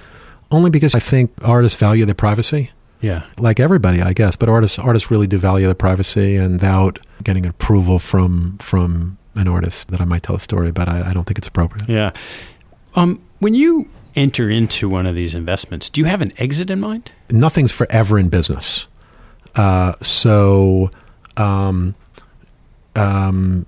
only 0.51 0.71
because 0.71 0.95
I 0.95 1.01
think 1.01 1.33
artists 1.43 1.79
value 1.79 2.05
their 2.05 2.15
privacy. 2.15 2.71
Yeah, 3.01 3.25
like 3.39 3.59
everybody, 3.59 4.03
I 4.03 4.13
guess. 4.13 4.37
But 4.37 4.49
artists 4.49 4.79
artists 4.79 5.11
really 5.11 5.27
do 5.27 5.39
value 5.39 5.67
their 5.67 5.75
privacy, 5.75 6.37
and 6.37 6.53
without 6.53 6.99
getting 7.25 7.47
approval 7.47 7.99
from 7.99 8.59
from 8.59 9.17
an 9.35 9.49
artist 9.49 9.89
that 9.91 10.01
I 10.01 10.05
might 10.05 10.23
tell 10.23 10.37
a 10.37 10.41
story 10.41 10.69
about, 10.69 10.89
I, 10.89 11.11
I 11.11 11.13
don't 11.15 11.25
think 11.25 11.39
it's 11.39 11.49
appropriate. 11.49 11.89
Yeah. 11.89 12.11
Um, 12.95 13.23
when 13.39 13.55
you 13.55 13.89
enter 14.15 14.51
into 14.51 14.89
one 14.89 15.07
of 15.07 15.15
these 15.15 15.35
investments, 15.35 15.89
do 15.89 16.01
you 16.01 16.07
have 16.07 16.21
an 16.21 16.33
exit 16.37 16.71
in 16.71 16.81
mind? 16.81 17.11
Nothing's 17.31 17.73
forever 17.73 18.19
in 18.19 18.29
business. 18.29 18.89
Uh, 19.55 19.93
so, 20.01 20.91
um, 21.37 21.95
um, 22.97 23.67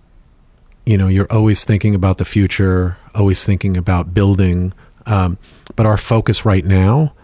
you 0.86 0.98
know, 0.98 1.08
you're 1.08 1.30
always 1.30 1.64
thinking 1.64 1.94
about 1.94 2.18
the 2.18 2.24
future, 2.24 2.96
always 3.14 3.44
thinking 3.44 3.76
about 3.76 4.14
building. 4.14 4.72
Um, 5.06 5.38
but 5.76 5.86
our 5.86 5.96
focus 5.96 6.44
right 6.44 6.64
now 6.64 7.14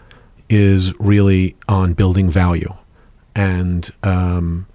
is 0.49 0.97
really 0.99 1.55
on 1.67 1.93
building 1.93 2.29
value. 2.29 2.73
And, 3.35 3.89
um, 4.03 4.67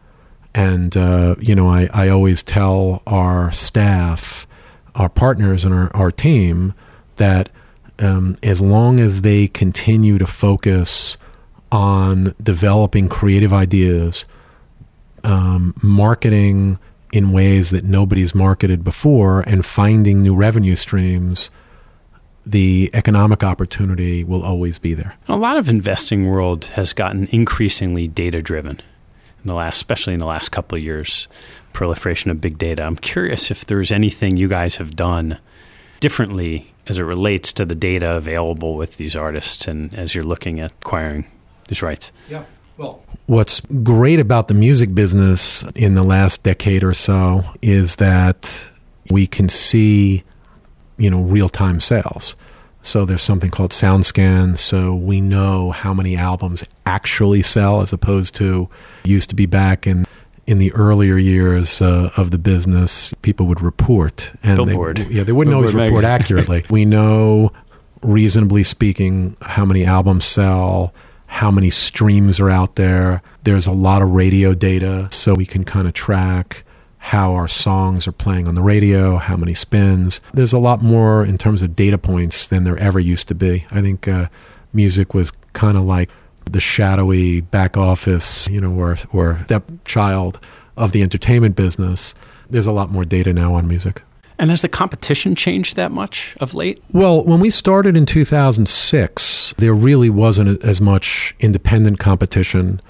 and 0.55 0.97
uh, 0.97 1.37
you 1.39 1.55
know, 1.55 1.69
I, 1.69 1.89
I 1.93 2.09
always 2.09 2.43
tell 2.43 3.03
our 3.07 3.53
staff, 3.53 4.47
our 4.95 5.09
partners, 5.09 5.65
and 5.65 5.75
our, 5.75 5.95
our 5.95 6.11
team 6.11 6.73
that 7.17 7.51
um, 7.99 8.37
as 8.43 8.61
long 8.61 9.01
as 9.01 9.23
they 9.23 9.49
continue 9.49 10.19
to 10.19 10.27
focus 10.27 11.17
on 11.73 12.35
developing 12.43 13.09
creative 13.09 13.53
ideas, 13.53 14.27
um, 15.25 15.75
marketing 15.83 16.79
in 17.13 17.33
ways 17.33 17.71
that 17.71 17.85
nobody's 17.85 18.35
marketed 18.35 18.85
before 18.85 19.41
and 19.41 19.65
finding 19.65 20.23
new 20.23 20.35
revenue 20.35 20.77
streams, 20.77 21.51
the 22.45 22.91
economic 22.93 23.43
opportunity 23.43 24.23
will 24.23 24.43
always 24.43 24.79
be 24.79 24.95
there. 24.95 25.15
A 25.29 25.37
lot 25.37 25.57
of 25.57 25.69
investing 25.69 26.27
world 26.27 26.67
has 26.67 26.93
gotten 26.93 27.27
increasingly 27.33 28.07
data 28.07 28.41
driven 28.41 28.81
in 29.43 29.49
the 29.49 29.55
last 29.55 29.77
especially 29.77 30.15
in 30.15 30.21
the 30.21 30.27
last 30.27 30.51
couple 30.51 30.77
of 30.77 30.83
years 30.83 31.27
proliferation 31.73 32.31
of 32.31 32.41
big 32.41 32.57
data. 32.57 32.83
I'm 32.83 32.97
curious 32.97 33.51
if 33.51 33.65
there's 33.67 33.93
anything 33.93 34.37
you 34.37 34.49
guys 34.49 34.77
have 34.77 34.97
done 34.97 35.39
differently 36.01 36.73
as 36.89 36.99
it 36.99 37.03
relates 37.03 37.53
to 37.55 37.65
the 37.65 37.75
data 37.75 38.13
available 38.13 38.77
with 38.77 38.97
these 38.97 39.17
artists 39.17 39.67
and 39.67 39.93
as 39.95 40.15
you're 40.15 40.25
looking 40.25 40.61
at 40.61 40.73
acquiring 40.83 41.27
these 41.69 41.83
rights. 41.83 42.13
Yeah. 42.29 42.45
Well, 42.77 43.03
what's 43.27 43.61
great 43.61 44.21
about 44.21 44.49
the 44.49 44.55
music 44.55 44.95
business 44.95 45.65
in 45.75 45.95
the 45.95 46.03
last 46.03 46.43
decade 46.43 46.85
or 46.85 46.95
so 46.95 47.45
is 47.63 47.97
that 47.97 48.71
we 49.11 49.27
can 49.27 49.49
see, 49.49 50.23
you 50.99 51.11
know, 51.11 51.21
real-time 51.21 51.81
sales. 51.81 52.37
So 52.83 53.05
there's 53.05 53.23
something 53.23 53.51
called 53.51 53.73
SoundScan, 53.73 54.57
so 54.57 54.95
we 54.95 55.21
know 55.21 55.73
how 55.73 55.93
many 55.93 56.17
albums 56.17 56.65
actually 56.85 57.43
sell 57.43 57.81
as 57.81 57.93
opposed 57.93 58.35
to 58.37 58.69
used 59.05 59.29
to 59.31 59.35
be 59.35 59.47
back 59.47 59.89
in 59.89 60.07
in 60.47 60.59
the 60.59 60.73
earlier 60.73 61.17
years 61.17 61.83
uh, 61.83 62.11
of 62.17 62.31
the 62.31 62.39
business, 62.39 63.13
people 63.23 63.47
would 63.47 63.61
report 63.61 64.33
and 64.43 64.57
Billboard. 64.57 64.99
They, 64.99 65.15
yeah, 65.17 65.25
they 65.25 65.33
wouldn't 65.33 65.53
Billboard 65.53 65.75
always 65.75 65.91
report 65.91 66.05
accurately. 66.05 66.65
we 66.71 66.85
know 66.85 67.53
reasonably 68.03 68.63
speaking 68.63 69.37
how 69.43 69.65
many 69.65 69.85
albums 69.85 70.25
sell, 70.25 70.95
how 71.27 71.51
many 71.51 71.71
streams 71.71 72.39
are 72.39 72.51
out 72.51 72.77
there. 72.77 73.23
There's 73.43 73.67
a 73.67 73.73
lot 73.73 74.03
of 74.03 74.11
radio 74.11 74.55
data, 74.55 75.09
so 75.11 75.35
we 75.35 75.47
can 75.47 75.65
kind 75.65 75.89
of 75.89 75.95
track 75.95 76.65
how 76.99 77.35
our 77.35 77.49
songs 77.49 78.09
are 78.09 78.13
playing 78.13 78.49
on 78.49 78.55
the 78.55 78.63
radio, 78.63 79.17
how 79.17 79.37
many 79.37 79.55
spins. 79.55 80.21
There's 80.33 80.53
a 80.53 80.59
lot 80.59 80.83
more 80.83 81.25
in 81.25 81.39
terms 81.39 81.63
of 81.63 81.75
data 81.75 81.99
points 81.99 82.49
than 82.49 82.65
there 82.65 82.77
ever 82.79 82.99
used 82.99 83.29
to 83.29 83.35
be. 83.35 83.67
I 83.71 83.81
think 83.81 84.09
uh, 84.09 84.27
music 84.73 85.15
was 85.15 85.33
kind 85.53 85.77
of 85.77 85.85
like 85.85 86.11
the 86.51 86.61
shadowy 86.61 87.41
back 87.41 87.77
office, 87.77 88.49
you 88.49 88.61
know, 88.61 88.73
or 88.73 88.97
or 89.13 89.41
stepchild 89.45 90.41
of 90.77 90.93
the 90.93 91.03
entertainment 91.03 91.57
business. 91.57 92.15
There's 92.49 92.67
a 92.67 92.73
lot 92.73 92.91
more 92.91 93.05
data 93.05 93.33
now 93.33 93.55
on 93.55 93.67
music. 93.67 94.03
And 94.39 94.51
has 94.51 94.63
the 94.63 94.69
competition 94.69 95.35
changed 95.35 95.77
that 95.77 95.91
much 95.91 96.37
of 96.41 96.55
late? 96.55 96.83
Well, 96.93 97.25
when 97.25 97.41
we 97.41 97.49
started 97.49 97.97
in 97.97 98.05
2006, 98.05 99.55
there 99.57 99.73
really 99.73 100.11
wasn't 100.11 100.63
as 100.63 100.81
much 100.81 101.35
independent 101.41 101.99
competition 101.99 102.81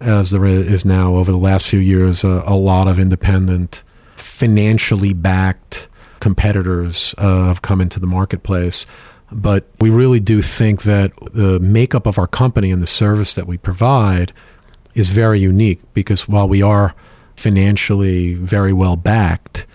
as 0.00 0.30
there 0.30 0.44
is 0.44 0.84
now. 0.84 1.14
Over 1.14 1.30
the 1.30 1.38
last 1.38 1.68
few 1.68 1.78
years, 1.78 2.24
uh, 2.24 2.42
a 2.44 2.56
lot 2.56 2.88
of 2.88 2.98
independent, 2.98 3.84
financially 4.16 5.12
backed 5.12 5.88
competitors 6.20 7.14
uh, 7.18 7.46
have 7.46 7.62
come 7.62 7.80
into 7.80 8.00
the 8.00 8.06
marketplace. 8.06 8.84
But 9.30 9.68
we 9.80 9.90
really 9.90 10.20
do 10.20 10.40
think 10.40 10.82
that 10.82 11.12
the 11.32 11.58
makeup 11.58 12.06
of 12.06 12.18
our 12.18 12.26
company 12.28 12.70
and 12.70 12.80
the 12.80 12.86
service 12.86 13.34
that 13.34 13.46
we 13.46 13.58
provide 13.58 14.32
is 14.94 15.10
very 15.10 15.40
unique 15.40 15.80
because 15.94 16.28
while 16.28 16.48
we 16.48 16.62
are 16.62 16.94
financially 17.34 18.34
very 18.34 18.72
well 18.72 18.96
backed 18.96 19.66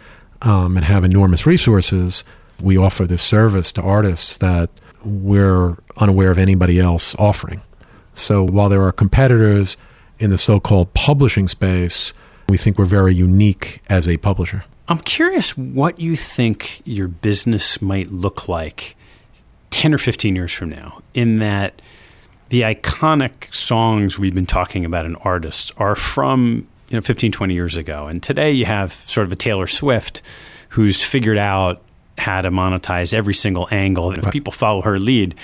um, 0.41 0.77
and 0.77 0.85
have 0.85 1.03
enormous 1.03 1.45
resources, 1.45 2.23
we 2.61 2.77
offer 2.77 3.05
this 3.05 3.21
service 3.21 3.71
to 3.73 3.81
artists 3.81 4.37
that 4.37 4.69
we're 5.03 5.77
unaware 5.97 6.31
of 6.31 6.37
anybody 6.37 6.79
else 6.79 7.15
offering. 7.15 7.61
So 8.13 8.43
while 8.43 8.69
there 8.69 8.83
are 8.83 8.91
competitors 8.91 9.77
in 10.19 10.29
the 10.29 10.37
so 10.37 10.59
called 10.59 10.93
publishing 10.93 11.47
space, 11.47 12.13
we 12.49 12.57
think 12.57 12.77
we're 12.77 12.85
very 12.85 13.13
unique 13.13 13.81
as 13.87 14.07
a 14.07 14.17
publisher. 14.17 14.63
I'm 14.87 14.99
curious 14.99 15.57
what 15.57 15.99
you 15.99 16.15
think 16.15 16.81
your 16.85 17.07
business 17.07 17.81
might 17.81 18.11
look 18.11 18.47
like 18.47 18.95
10 19.71 19.93
or 19.93 19.97
15 19.97 20.35
years 20.35 20.53
from 20.53 20.69
now, 20.69 21.01
in 21.13 21.39
that 21.39 21.81
the 22.49 22.61
iconic 22.61 23.53
songs 23.53 24.19
we've 24.19 24.35
been 24.35 24.45
talking 24.45 24.85
about 24.85 25.05
in 25.05 25.15
artists 25.17 25.71
are 25.77 25.95
from 25.95 26.67
you 26.89 26.97
know 26.97 27.01
15 27.01 27.31
20 27.31 27.53
years 27.53 27.77
ago. 27.77 28.07
And 28.07 28.21
today 28.21 28.51
you 28.51 28.65
have 28.65 28.93
sort 29.07 29.25
of 29.25 29.31
a 29.31 29.35
Taylor 29.35 29.67
Swift 29.67 30.21
who's 30.69 31.01
figured 31.01 31.37
out 31.37 31.81
how 32.17 32.41
to 32.41 32.51
monetize 32.51 33.13
every 33.13 33.33
single 33.33 33.67
angle. 33.71 34.11
And 34.11 34.23
if 34.23 34.31
people 34.31 34.53
follow 34.53 34.81
her 34.81 34.99
lead 34.99 35.35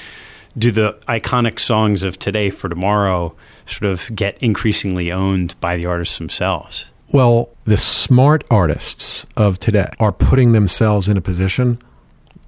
do 0.58 0.72
the 0.72 0.98
iconic 1.08 1.60
songs 1.60 2.04
of 2.04 2.18
today 2.18 2.50
for 2.50 2.68
tomorrow 2.68 3.36
sort 3.68 3.92
of 3.92 4.10
get 4.16 4.42
increasingly 4.42 5.12
owned 5.12 5.54
by 5.62 5.78
the 5.78 5.86
artists 5.86 6.18
themselves? 6.18 6.86
Well 7.10 7.50
the 7.66 7.78
smart 7.78 8.44
artists 8.50 9.26
of 9.38 9.60
today 9.60 9.90
are 10.00 10.12
putting 10.12 10.52
themselves 10.52 11.08
in 11.08 11.16
a 11.16 11.22
position 11.22 11.80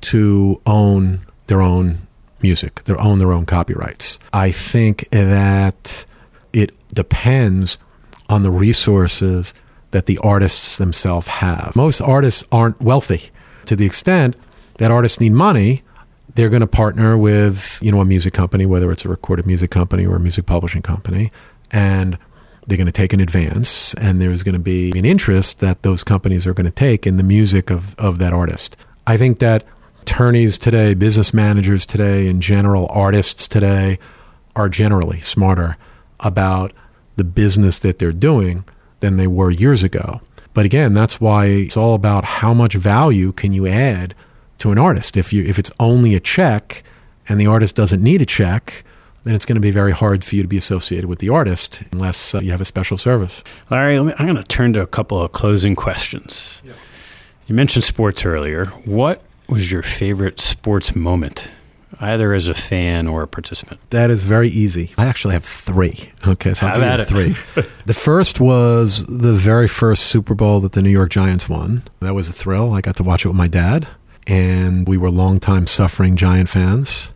to 0.02 0.62
own 0.66 1.26
their 1.50 1.62
own 1.62 2.08
music, 2.42 2.84
their 2.86 3.00
own 3.02 3.18
their 3.18 3.34
own 3.34 3.46
copyrights. 3.46 4.20
I 4.32 4.52
think 4.52 5.10
that 5.12 6.06
it 6.54 6.74
depends 6.94 7.78
on 8.30 8.44
the 8.44 8.52
resources 8.52 9.54
that 9.92 10.06
the 10.06 10.18
artists 10.20 10.78
themselves 10.78 11.28
have. 11.28 11.76
Most 11.76 12.02
artists 12.02 12.44
aren't 12.52 12.80
wealthy 12.80 13.32
to 13.66 13.76
the 13.76 13.86
extent 13.86 14.36
that 14.78 14.92
artists 14.92 15.20
need 15.20 15.34
money. 15.34 15.84
They're 16.36 16.50
going 16.50 16.62
to 16.62 16.68
partner 16.68 17.18
with, 17.18 17.80
you 17.82 17.92
know, 17.92 18.00
a 18.00 18.06
music 18.06 18.34
company, 18.34 18.66
whether 18.66 18.92
it's 18.92 19.04
a 19.04 19.10
recorded 19.10 19.46
music 19.48 19.72
company 19.72 20.06
or 20.06 20.16
a 20.16 20.20
music 20.20 20.46
publishing 20.46 20.84
company, 20.84 21.32
and 21.72 22.18
they're 22.68 22.78
going 22.78 22.86
to 22.86 22.92
take 22.92 23.14
an 23.14 23.20
advance 23.20 23.96
and 23.96 24.22
there's 24.22 24.44
going 24.44 24.54
to 24.54 24.60
be 24.60 24.92
an 24.98 25.04
interest 25.06 25.60
that 25.60 25.82
those 25.82 26.04
companies 26.04 26.46
are 26.46 26.54
going 26.54 26.68
to 26.68 26.72
take 26.72 27.08
in 27.08 27.18
the 27.18 27.24
music 27.24 27.72
of, 27.72 27.98
of 27.98 28.20
that 28.20 28.32
artist. 28.32 28.78
I 29.08 29.18
think 29.18 29.40
that 29.40 29.64
attorneys 30.10 30.58
today, 30.58 30.96
business 30.96 31.36
managers 31.36 31.86
today, 31.86 32.26
in 32.26 32.42
general, 32.42 32.88
artists 32.90 33.48
today 33.48 34.00
are 34.56 34.68
generally 34.68 35.20
smarter 35.20 35.78
about 36.20 36.74
the 37.16 37.24
business 37.24 37.78
that 37.78 38.00
they're 38.00 38.12
doing 38.12 38.66
than 39.02 39.18
they 39.18 39.28
were 39.28 39.52
years 39.52 39.84
ago. 39.84 40.20
But 40.56 40.66
again, 40.66 40.96
that's 40.96 41.22
why 41.22 41.46
it's 41.46 41.78
all 41.78 41.94
about 41.94 42.26
how 42.26 42.56
much 42.56 42.74
value 42.74 43.32
can 43.32 43.54
you 43.54 43.68
add 43.68 44.16
to 44.58 44.72
an 44.72 44.80
artist. 44.80 45.16
If 45.16 45.32
you 45.32 45.44
if 45.44 45.60
it's 45.60 45.72
only 45.80 46.16
a 46.16 46.20
check 46.20 46.84
and 47.28 47.40
the 47.40 47.46
artist 47.46 47.76
doesn't 47.76 48.02
need 48.02 48.20
a 48.20 48.26
check, 48.26 48.84
then 49.26 49.36
it's 49.36 49.46
going 49.46 49.58
to 49.58 49.62
be 49.62 49.70
very 49.70 49.92
hard 49.92 50.26
for 50.26 50.36
you 50.36 50.42
to 50.42 50.48
be 50.48 50.58
associated 50.58 51.06
with 51.06 51.20
the 51.20 51.30
artist 51.30 51.84
unless 51.92 52.34
uh, 52.34 52.40
you 52.40 52.50
have 52.50 52.62
a 52.62 52.66
special 52.66 52.98
service. 52.98 53.44
Larry, 53.70 54.02
me, 54.02 54.14
I'm 54.18 54.26
going 54.26 54.38
to 54.38 54.44
turn 54.44 54.74
to 54.74 54.82
a 54.82 54.88
couple 54.88 55.22
of 55.22 55.34
closing 55.34 55.76
questions. 55.76 56.64
Yeah. 56.66 56.74
You 57.46 57.54
mentioned 57.54 57.84
sports 57.84 58.26
earlier. 58.26 58.66
What 58.86 59.22
was 59.50 59.72
your 59.72 59.84
favorite 59.84 60.40
sports 60.40 60.96
moment? 60.96 61.50
Either 62.00 62.34
as 62.34 62.48
a 62.48 62.54
fan 62.54 63.08
or 63.08 63.24
a 63.24 63.28
participant. 63.28 63.80
That 63.90 64.10
is 64.10 64.24
very 64.24 64.48
easy. 64.48 64.94
I 64.98 65.06
actually 65.06 65.34
have 65.34 65.44
three. 65.44 66.12
Okay, 66.26 66.54
so 66.54 66.68
I'll 66.68 66.80
give 66.80 67.00
you 67.00 67.34
three. 67.34 67.64
the 67.86 67.94
first 67.94 68.40
was 68.40 69.06
the 69.08 69.34
very 69.34 69.68
first 69.68 70.06
Super 70.06 70.34
Bowl 70.34 70.62
that 70.62 70.72
the 70.74 70.82
New 70.82 70.92
York 70.92 71.10
Giants 71.10 71.50
won. 71.50 71.84
That 72.00 72.14
was 72.14 72.30
a 72.30 72.34
thrill. 72.34 72.74
I 72.74 72.80
got 72.80 72.96
to 72.98 73.04
watch 73.04 73.26
it 73.26 73.28
with 73.28 73.38
my 73.38 73.50
dad, 73.50 73.88
and 74.28 74.88
we 74.88 74.98
were 74.98 75.10
longtime 75.10 75.68
suffering 75.68 76.16
Giant 76.16 76.48
fans. 76.48 77.14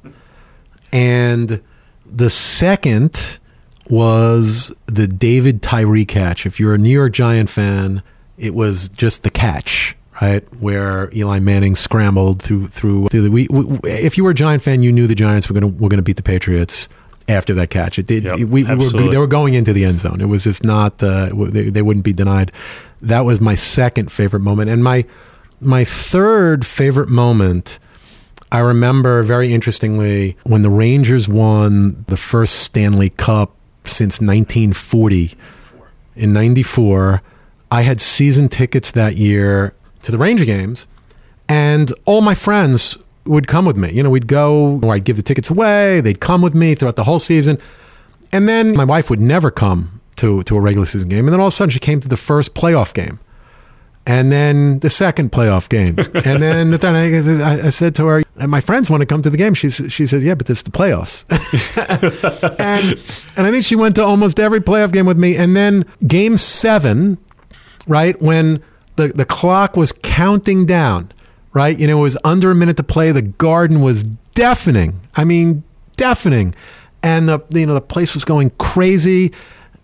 And 0.91 1.61
the 2.05 2.29
second 2.29 3.39
was 3.89 4.73
the 4.87 5.07
David 5.07 5.61
Tyree 5.61 6.05
catch. 6.05 6.45
If 6.45 6.59
you're 6.59 6.73
a 6.73 6.77
New 6.77 6.89
York 6.89 7.13
Giant 7.13 7.49
fan, 7.49 8.03
it 8.37 8.53
was 8.53 8.89
just 8.89 9.23
the 9.23 9.29
catch 9.29 9.95
right? 10.23 10.61
Where 10.61 11.09
Eli 11.13 11.39
Manning 11.39 11.75
scrambled 11.75 12.41
through 12.41 12.67
through 12.67 13.07
through 13.09 13.21
the. 13.21 13.29
We, 13.29 13.47
we, 13.49 13.79
if 13.83 14.17
you 14.17 14.23
were 14.23 14.31
a 14.31 14.35
Giant 14.35 14.63
fan, 14.63 14.83
you 14.83 14.91
knew 14.91 15.07
the 15.07 15.15
Giants 15.15 15.49
were 15.49 15.59
going 15.59 15.71
to 15.71 15.81
were 15.81 15.89
going 15.89 15.97
to 15.97 16.03
beat 16.03 16.17
the 16.17 16.23
Patriots 16.23 16.89
after 17.27 17.53
that 17.55 17.69
catch. 17.69 17.99
It 17.99 18.07
did. 18.07 18.23
Yep, 18.23 18.37
we, 18.39 18.63
we 18.63 18.75
were, 18.75 18.89
they 18.89 19.17
were 19.17 19.27
going 19.27 19.53
into 19.53 19.73
the 19.73 19.85
end 19.85 19.99
zone. 19.99 20.21
It 20.21 20.27
was 20.27 20.43
just 20.43 20.63
not. 20.63 21.01
Uh, 21.01 21.29
they, 21.33 21.69
they 21.69 21.81
wouldn't 21.81 22.05
be 22.05 22.13
denied. 22.13 22.51
That 23.01 23.21
was 23.21 23.41
my 23.41 23.55
second 23.55 24.11
favorite 24.11 24.41
moment, 24.41 24.69
and 24.69 24.83
my 24.83 25.05
my 25.59 25.83
third 25.83 26.65
favorite 26.65 27.09
moment. 27.09 27.79
I 28.51 28.59
remember 28.59 29.23
very 29.23 29.51
interestingly 29.51 30.37
when 30.43 30.61
the 30.61 30.69
Rangers 30.69 31.27
won 31.27 32.05
the 32.07 32.17
first 32.17 32.59
Stanley 32.59 33.09
Cup 33.09 33.55
since 33.83 34.21
1940 34.21 35.33
in 36.15 36.33
94. 36.33 37.23
I 37.71 37.81
had 37.81 37.99
season 37.99 38.49
tickets 38.49 38.91
that 38.91 39.17
year 39.17 39.73
to 40.03 40.11
the 40.11 40.17
Ranger 40.17 40.45
games, 40.45 40.87
and 41.49 41.91
all 42.05 42.21
my 42.21 42.35
friends 42.35 42.97
would 43.25 43.47
come 43.47 43.65
with 43.65 43.77
me. 43.77 43.91
You 43.91 44.03
know, 44.03 44.09
we'd 44.09 44.27
go, 44.27 44.79
or 44.83 44.93
I'd 44.93 45.03
give 45.03 45.17
the 45.17 45.23
tickets 45.23 45.49
away. 45.49 46.01
They'd 46.01 46.19
come 46.19 46.41
with 46.41 46.53
me 46.53 46.75
throughout 46.75 46.95
the 46.95 47.05
whole 47.05 47.19
season, 47.19 47.57
and 48.31 48.47
then 48.47 48.75
my 48.75 48.83
wife 48.83 49.09
would 49.09 49.21
never 49.21 49.51
come 49.51 50.01
to 50.17 50.43
to 50.43 50.55
a 50.55 50.61
regular 50.61 50.85
season 50.85 51.09
game, 51.09 51.27
and 51.27 51.33
then 51.33 51.39
all 51.39 51.47
of 51.47 51.53
a 51.53 51.55
sudden 51.55 51.71
she 51.71 51.79
came 51.79 51.99
to 51.99 52.07
the 52.07 52.17
first 52.17 52.53
playoff 52.53 52.93
game. 52.93 53.19
And 54.05 54.33
then 54.33 54.79
the 54.79 54.89
second 54.89 55.31
playoff 55.31 55.69
game, 55.69 55.97
and 56.25 56.43
then 56.43 56.71
the 56.71 56.77
third. 56.77 57.41
I, 57.41 57.67
I 57.67 57.69
said 57.69 57.95
to 57.95 58.05
her, 58.07 58.23
"My 58.35 58.59
friends 58.59 58.89
want 58.89 58.99
to 58.99 59.05
come 59.05 59.21
to 59.21 59.29
the 59.29 59.37
game." 59.37 59.53
She 59.53 59.69
she 59.69 60.05
says, 60.05 60.25
"Yeah, 60.25 60.35
but 60.35 60.49
it's 60.49 60.61
the 60.61 60.71
playoffs." 60.71 61.23
and 62.59 62.99
and 63.37 63.47
I 63.47 63.51
think 63.51 63.63
she 63.63 63.77
went 63.77 63.95
to 63.95 64.03
almost 64.03 64.41
every 64.41 64.59
playoff 64.59 64.91
game 64.91 65.05
with 65.05 65.17
me. 65.17 65.37
And 65.37 65.55
then 65.55 65.85
game 66.05 66.35
seven, 66.35 67.17
right 67.87 68.21
when 68.21 68.61
the, 68.95 69.09
the 69.09 69.25
clock 69.25 69.75
was 69.75 69.91
counting 69.91 70.65
down, 70.65 71.11
right? 71.53 71.77
You 71.77 71.87
know, 71.87 71.99
it 71.99 72.01
was 72.01 72.17
under 72.23 72.51
a 72.51 72.55
minute 72.55 72.77
to 72.77 72.83
play. 72.83 73.11
The 73.11 73.21
garden 73.21 73.81
was 73.81 74.03
deafening. 74.33 74.99
I 75.15 75.23
mean, 75.23 75.63
deafening. 75.95 76.55
And 77.01 77.27
the, 77.27 77.39
you 77.51 77.65
know, 77.65 77.73
the 77.73 77.81
place 77.81 78.13
was 78.13 78.25
going 78.25 78.51
crazy. 78.51 79.31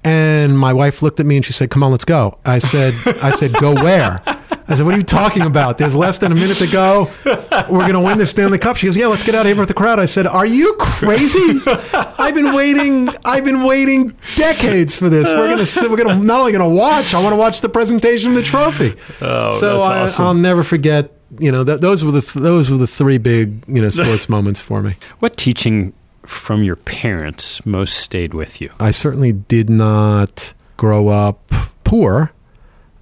And 0.03 0.57
my 0.57 0.72
wife 0.74 1.01
looked 1.01 1.20
at 1.20 1.26
me 1.26 1.36
and 1.36 1.45
she 1.45 1.51
said, 1.51 1.70
"Come 1.70 1.84
on, 1.84 1.91
let's 1.91 2.05
go." 2.05 2.38
I 2.45 2.60
said, 2.60 2.93
"I 3.22 3.32
said, 3.32 3.53
go 3.53 3.74
where?" 3.74 4.24
I 4.70 4.76
said, 4.76 4.86
"What 4.86 4.93
are 4.93 4.97
you 4.97 5.03
talking 5.03 5.41
about? 5.43 5.78
There's 5.78 5.95
less 5.95 6.20
than 6.20 6.32
a 6.32 6.36
minute 6.36 6.57
to 6.57 6.67
go. 6.67 7.09
We're 7.26 7.82
going 7.82 7.93
to 7.93 7.99
win 7.99 8.17
the 8.17 8.26
Stanley 8.26 8.59
Cup." 8.59 8.78
She 8.78 8.86
goes, 8.88 8.95
"Yeah, 8.95 9.07
let's 9.07 9.24
get 9.24 9.36
out 9.36 9.41
of 9.41 9.47
here 9.47 9.55
with 9.55 9.67
the 9.67 9.74
crowd." 9.74 9.99
I 9.99 10.05
said, 10.05 10.28
"Are 10.28 10.45
you 10.45 10.76
crazy? 10.80 11.59
I've 11.93 12.36
been 12.36 12.53
waiting. 12.53 13.09
I've 13.26 13.43
been 13.43 13.63
waiting 13.63 14.15
decades 14.36 14.97
for 14.97 15.09
this. 15.09 15.30
We're 15.30 15.47
going 15.47 15.57
to 15.57 15.65
sit. 15.65 15.89
We're 15.89 15.97
going 15.97 16.20
to 16.20 16.26
not 16.26 16.41
only 16.41 16.51
going 16.51 16.70
to 16.70 16.76
watch. 16.78 17.13
I 17.13 17.22
want 17.22 17.34
to 17.34 17.38
watch 17.38 17.61
the 17.61 17.70
presentation 17.70 18.30
of 18.30 18.36
the 18.36 18.43
trophy." 18.43 18.95
Oh, 19.22 19.57
so 19.59 19.80
that's 19.80 19.89
I, 19.89 20.01
awesome. 20.01 20.26
I'll 20.26 20.34
never 20.34 20.63
forget. 20.63 21.13
You 21.39 21.51
know, 21.51 21.63
th- 21.63 21.80
those 21.80 22.03
were 22.05 22.11
the 22.11 22.22
th- 22.22 22.34
those 22.34 22.70
were 22.70 22.78
the 22.78 22.88
three 22.88 23.17
big 23.17 23.63
you 23.67 23.82
know 23.82 23.89
sports 23.89 24.30
moments 24.36 24.61
for 24.61 24.82
me. 24.82 24.95
What 25.20 25.38
teaching 25.38 25.93
from 26.26 26.63
your 26.63 26.76
parents 26.76 27.65
most 27.65 27.95
stayed 27.97 28.34
with 28.34 28.61
you? 28.61 28.72
I 28.80 28.91
certainly 28.91 29.32
did 29.32 29.70
not 29.70 30.53
grow 30.78 31.07
up 31.07 31.51
poor. 31.84 32.32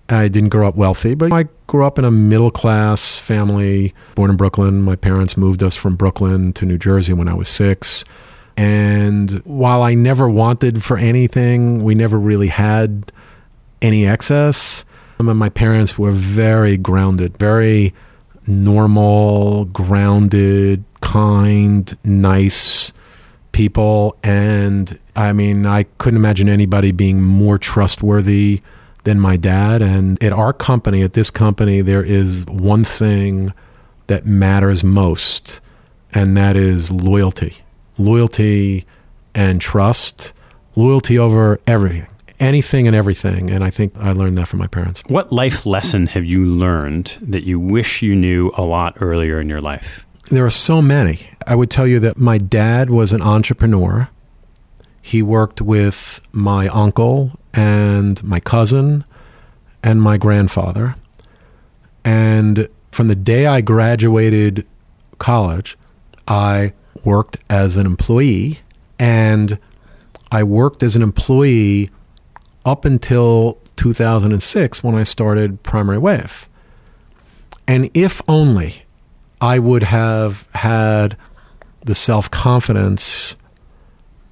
I 0.10 0.28
didn't 0.30 0.49
grow 0.49 0.68
up 0.68 0.76
wealthy, 0.76 1.16
but 1.16 1.34
I 1.34 1.45
grew 1.68 1.86
up 1.86 1.99
in 1.99 2.05
a 2.05 2.12
middle 2.12 2.51
class 2.51 3.20
family, 3.20 3.93
born 4.16 4.32
in 4.32 4.38
Brooklyn. 4.38 4.82
My 4.82 4.95
parents 4.95 5.36
moved 5.36 5.62
us 5.62 5.76
from 5.76 5.95
Brooklyn 5.95 6.53
to 6.53 6.66
New 6.66 6.78
Jersey 6.78 7.14
when 7.14 7.28
I 7.28 7.34
was 7.34 7.49
six. 7.49 8.05
And 8.55 9.32
while 9.43 9.84
I 9.84 9.93
never 9.93 10.30
wanted 10.30 10.84
for 10.84 10.97
anything, 10.97 11.84
we 11.84 11.93
never 11.93 12.18
really 12.18 12.47
had 12.47 13.12
any 13.82 14.08
excess. 14.08 14.86
I 15.20 15.24
mean, 15.24 15.38
my 15.38 15.49
parents 15.49 15.97
were 15.97 16.12
very 16.12 16.78
grounded, 16.78 17.38
very 17.38 17.93
normal, 18.47 19.66
grounded, 19.66 20.86
kind, 21.01 21.97
nice 22.03 22.93
people. 23.51 24.16
And 24.24 24.97
I 25.16 25.34
mean, 25.34 25.66
I 25.66 25.84
couldn't 25.97 26.18
imagine 26.18 26.47
anybody 26.47 26.91
being 26.91 27.22
more 27.22 27.58
trustworthy 27.58 28.62
than 29.08 29.22
my 29.22 29.38
dad. 29.38 29.82
And 29.82 30.22
at 30.22 30.34
our 30.34 30.51
company, 30.51 31.01
at 31.01 31.14
this 31.14 31.32
company, 31.32 31.80
there 31.80 32.03
is 32.03 32.45
one 32.47 32.84
thing 32.84 33.53
that 34.08 34.26
matters 34.26 34.84
most, 34.84 35.62
and 36.14 36.36
that 36.36 36.58
is 36.58 36.91
loyalty. 36.91 37.55
Loyalty 37.97 38.86
and 39.34 39.62
trust. 39.62 40.34
Loyalty 40.76 41.18
over 41.18 41.60
everything, 41.66 42.05
anything 42.39 42.86
and 42.86 42.95
everything. 42.95 43.49
And 43.49 43.64
I 43.64 43.70
think 43.70 43.93
I 43.97 44.12
learned 44.12 44.38
that 44.38 44.47
from 44.49 44.60
my 44.60 44.68
parents. 44.68 45.01
What 45.08 45.32
life 45.32 45.66
lesson 45.66 46.08
have 46.08 46.26
you 46.26 46.45
learned 46.45 47.18
that 47.22 47.45
you 47.45 47.60
wish 47.60 48.01
you 48.01 48.14
knew 48.14 48.51
a 48.55 48.64
lot 48.64 48.97
earlier 48.99 49.39
in 49.39 49.47
your 49.47 49.62
life? 49.62 50.05
There 50.30 50.45
are 50.45 50.51
so 50.51 50.82
many. 50.82 51.30
I 51.47 51.55
would 51.55 51.72
tell 51.72 51.88
you 51.88 51.99
that 52.01 52.18
my 52.18 52.38
dad 52.38 52.89
was 52.89 53.14
an 53.14 53.22
entrepreneur. 53.22 54.10
He 55.08 55.22
worked 55.22 55.62
with 55.62 56.20
my 56.34 56.68
uncle 56.68 57.39
and 57.53 58.22
my 58.26 58.41
cousin 58.41 59.05
and 59.82 60.01
my 60.01 60.18
grandfather. 60.18 60.97
And 62.03 62.68
from 62.91 63.08
the 63.08 63.16
day 63.16 63.45
I 63.45 63.62
graduated 63.62 64.68
college, 65.18 65.78
I 66.28 66.74
worked 67.05 67.38
as 67.49 67.78
an 67.78 67.86
employee. 67.86 68.60
And 68.99 69.60
I 70.30 70.43
worked 70.43 70.84
as 70.84 70.97
an 70.97 71.01
employee 71.01 71.89
up 72.66 72.84
until 72.84 73.60
2006 73.78 74.84
when 74.84 74.95
I 74.95 75.03
started 75.03 75.64
Primary 75.64 75.99
Wave. 75.99 76.49
And 77.66 77.89
if 77.93 78.22
only 78.28 78.84
I 79.39 79.58
would 79.58 79.84
have 79.84 80.49
had 80.53 81.16
the 81.86 81.95
self 81.95 82.30
confidence 82.30 83.38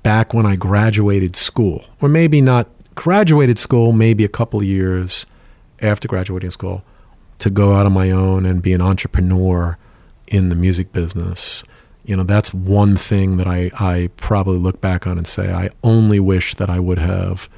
back 0.06 0.36
when 0.36 0.46
I 0.46 0.56
graduated 0.56 1.36
school, 1.36 1.84
or 2.00 2.08
maybe 2.08 2.40
not 2.40 2.70
graduated 2.94 3.58
school, 3.58 3.92
maybe 3.92 4.24
a 4.24 4.28
couple 4.30 4.62
years 4.62 5.26
after 5.82 6.08
graduating 6.08 6.52
school, 6.52 6.84
to 7.40 7.50
go 7.50 7.74
out 7.74 7.88
on 7.88 7.94
my 7.94 8.12
own 8.12 8.46
and 8.46 8.62
be 8.62 8.72
an 8.74 8.82
entrepreneur 8.82 9.80
in 10.28 10.50
the 10.50 10.56
music 10.56 10.94
business. 10.94 11.64
You 12.06 12.16
know, 12.16 12.24
that's 12.24 12.54
one 12.54 12.98
thing 12.98 13.38
that 13.38 13.48
I, 13.48 13.72
I 13.80 14.12
probably 14.16 14.60
look 14.60 14.80
back 14.80 15.08
on 15.08 15.18
and 15.18 15.26
say, 15.26 15.52
I 15.52 15.72
only 15.84 16.20
wish 16.20 16.54
that 16.54 16.70
I 16.70 16.80
would 16.80 17.00
have 17.00 17.50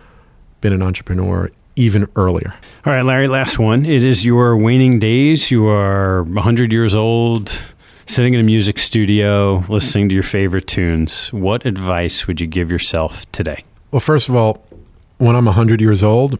been 0.61 0.71
an 0.71 0.81
entrepreneur 0.81 1.51
even 1.75 2.07
earlier. 2.15 2.53
All 2.85 2.93
right, 2.93 3.03
Larry, 3.03 3.27
last 3.27 3.59
one. 3.59 3.85
It 3.85 4.05
is 4.05 4.25
your 4.25 4.55
waning 4.55 4.99
days. 4.99 5.51
You 5.51 5.67
are 5.67 6.23
100 6.23 6.71
years 6.71 6.95
old, 6.95 7.59
sitting 8.07 8.33
in 8.33 8.39
a 8.39 8.43
music 8.43 8.79
studio, 8.79 9.63
listening 9.67 10.09
to 10.09 10.15
your 10.15 10.23
favorite 10.23 10.65
tunes. 10.65 11.31
What 11.33 11.65
advice 11.65 12.25
would 12.25 12.41
you 12.41 12.47
give 12.47 12.71
yourself 12.71 13.29
today? 13.31 13.63
Well, 13.91 13.99
first 13.99 14.29
of 14.29 14.35
all, 14.35 14.65
when 15.17 15.35
I'm 15.35 15.45
100 15.45 15.81
years 15.81 16.03
old, 16.03 16.39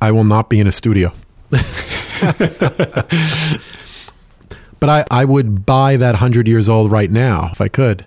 I 0.00 0.10
will 0.10 0.24
not 0.24 0.50
be 0.50 0.60
in 0.60 0.66
a 0.66 0.72
studio. 0.72 1.12
but 1.50 1.62
I, 4.82 5.04
I 5.10 5.24
would 5.24 5.64
buy 5.64 5.96
that 5.96 6.12
100 6.12 6.46
years 6.46 6.68
old 6.68 6.90
right 6.90 7.10
now 7.10 7.48
if 7.52 7.60
I 7.60 7.68
could. 7.68 8.04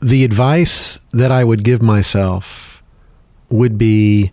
The 0.00 0.24
advice 0.24 1.00
that 1.12 1.30
I 1.30 1.44
would 1.44 1.62
give 1.62 1.82
myself 1.82 2.82
would 3.48 3.78
be 3.78 4.32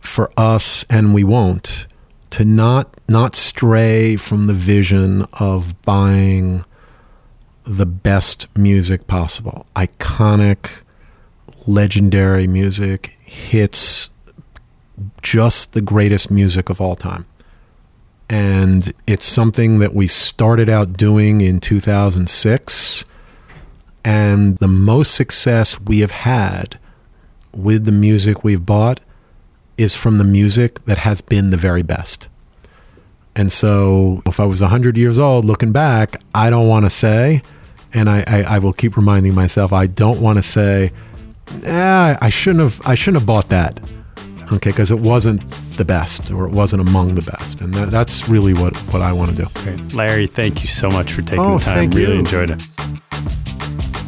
for 0.00 0.30
us, 0.36 0.84
and 0.90 1.14
we 1.14 1.24
won't, 1.24 1.86
to 2.32 2.46
not 2.46 2.88
not 3.08 3.36
stray 3.36 4.16
from 4.16 4.46
the 4.46 4.54
vision 4.54 5.26
of 5.34 5.80
buying 5.82 6.64
the 7.64 7.84
best 7.84 8.48
music 8.56 9.06
possible. 9.06 9.66
Iconic, 9.76 10.70
legendary 11.66 12.46
music, 12.46 13.18
hits, 13.20 14.08
just 15.20 15.74
the 15.74 15.82
greatest 15.82 16.30
music 16.30 16.70
of 16.70 16.80
all 16.80 16.96
time. 16.96 17.26
And 18.30 18.94
it's 19.06 19.26
something 19.26 19.78
that 19.80 19.94
we 19.94 20.06
started 20.06 20.70
out 20.70 20.94
doing 20.94 21.42
in 21.42 21.60
2006. 21.60 23.04
And 24.04 24.56
the 24.56 24.68
most 24.68 25.14
success 25.14 25.78
we 25.78 26.00
have 26.00 26.10
had 26.10 26.78
with 27.52 27.84
the 27.84 27.92
music 27.92 28.42
we've 28.42 28.64
bought 28.64 29.00
is 29.78 29.94
from 29.94 30.18
the 30.18 30.24
music 30.24 30.84
that 30.84 30.98
has 30.98 31.20
been 31.20 31.50
the 31.50 31.56
very 31.56 31.82
best. 31.82 32.28
And 33.34 33.50
so, 33.50 34.22
if 34.26 34.38
I 34.38 34.44
was 34.44 34.60
100 34.60 34.96
years 34.98 35.18
old 35.18 35.44
looking 35.46 35.72
back, 35.72 36.20
I 36.34 36.50
don't 36.50 36.68
want 36.68 36.84
to 36.84 36.90
say, 36.90 37.42
and 37.94 38.10
I, 38.10 38.22
I, 38.26 38.42
I 38.42 38.58
will 38.58 38.74
keep 38.74 38.96
reminding 38.96 39.34
myself, 39.34 39.72
I 39.72 39.86
don't 39.86 40.20
want 40.20 40.36
to 40.36 40.42
say, 40.42 40.92
eh, 41.64 42.16
I 42.20 42.28
shouldn't 42.28 42.60
have, 42.62 42.82
I 42.86 42.94
shouldn't 42.94 43.20
have 43.22 43.26
bought 43.26 43.48
that. 43.48 43.80
Okay, 44.52 44.68
because 44.68 44.90
it 44.90 44.98
wasn't 44.98 45.46
the 45.78 45.84
best 45.84 46.30
or 46.30 46.44
it 46.44 46.50
wasn't 46.52 46.86
among 46.86 47.14
the 47.14 47.22
best. 47.22 47.62
And 47.62 47.72
that, 47.72 47.90
that's 47.90 48.28
really 48.28 48.52
what, 48.52 48.76
what 48.92 49.00
I 49.00 49.10
want 49.14 49.30
to 49.30 49.36
do. 49.44 49.46
Great. 49.62 49.94
Larry, 49.94 50.26
thank 50.26 50.62
you 50.62 50.68
so 50.68 50.90
much 50.90 51.14
for 51.14 51.22
taking 51.22 51.40
Oh, 51.40 51.56
the 51.56 51.64
time. 51.64 51.74
thank 51.74 51.94
really 51.94 52.12
you. 52.12 52.18
enjoyed 52.18 52.50
it. 52.50 52.62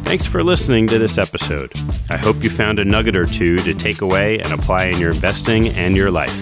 Thanks 0.05 0.27
for 0.27 0.43
listening 0.43 0.87
to 0.87 0.99
this 0.99 1.17
episode. 1.17 1.73
I 2.09 2.17
hope 2.17 2.43
you 2.43 2.49
found 2.49 2.79
a 2.79 2.85
nugget 2.85 3.17
or 3.17 3.25
two 3.25 3.57
to 3.57 3.73
take 3.73 4.01
away 4.01 4.39
and 4.39 4.53
apply 4.53 4.85
in 4.85 4.99
your 4.99 5.11
investing 5.11 5.69
and 5.69 5.95
your 5.97 6.11
life. 6.11 6.33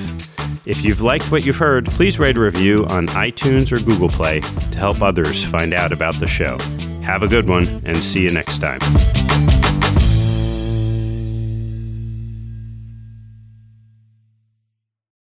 If 0.67 0.83
you've 0.83 1.01
liked 1.01 1.31
what 1.31 1.45
you've 1.45 1.55
heard, 1.55 1.85
please 1.85 2.19
write 2.19 2.37
a 2.37 2.41
review 2.41 2.85
on 2.89 3.07
iTunes 3.07 3.71
or 3.71 3.83
Google 3.83 4.09
Play 4.09 4.41
to 4.41 4.77
help 4.77 5.01
others 5.01 5.43
find 5.45 5.73
out 5.73 5.91
about 5.91 6.19
the 6.19 6.27
show. 6.27 6.57
Have 7.03 7.23
a 7.23 7.27
good 7.27 7.47
one 7.47 7.81
and 7.85 7.97
see 7.97 8.21
you 8.21 8.33
next 8.33 8.59
time. 8.59 8.79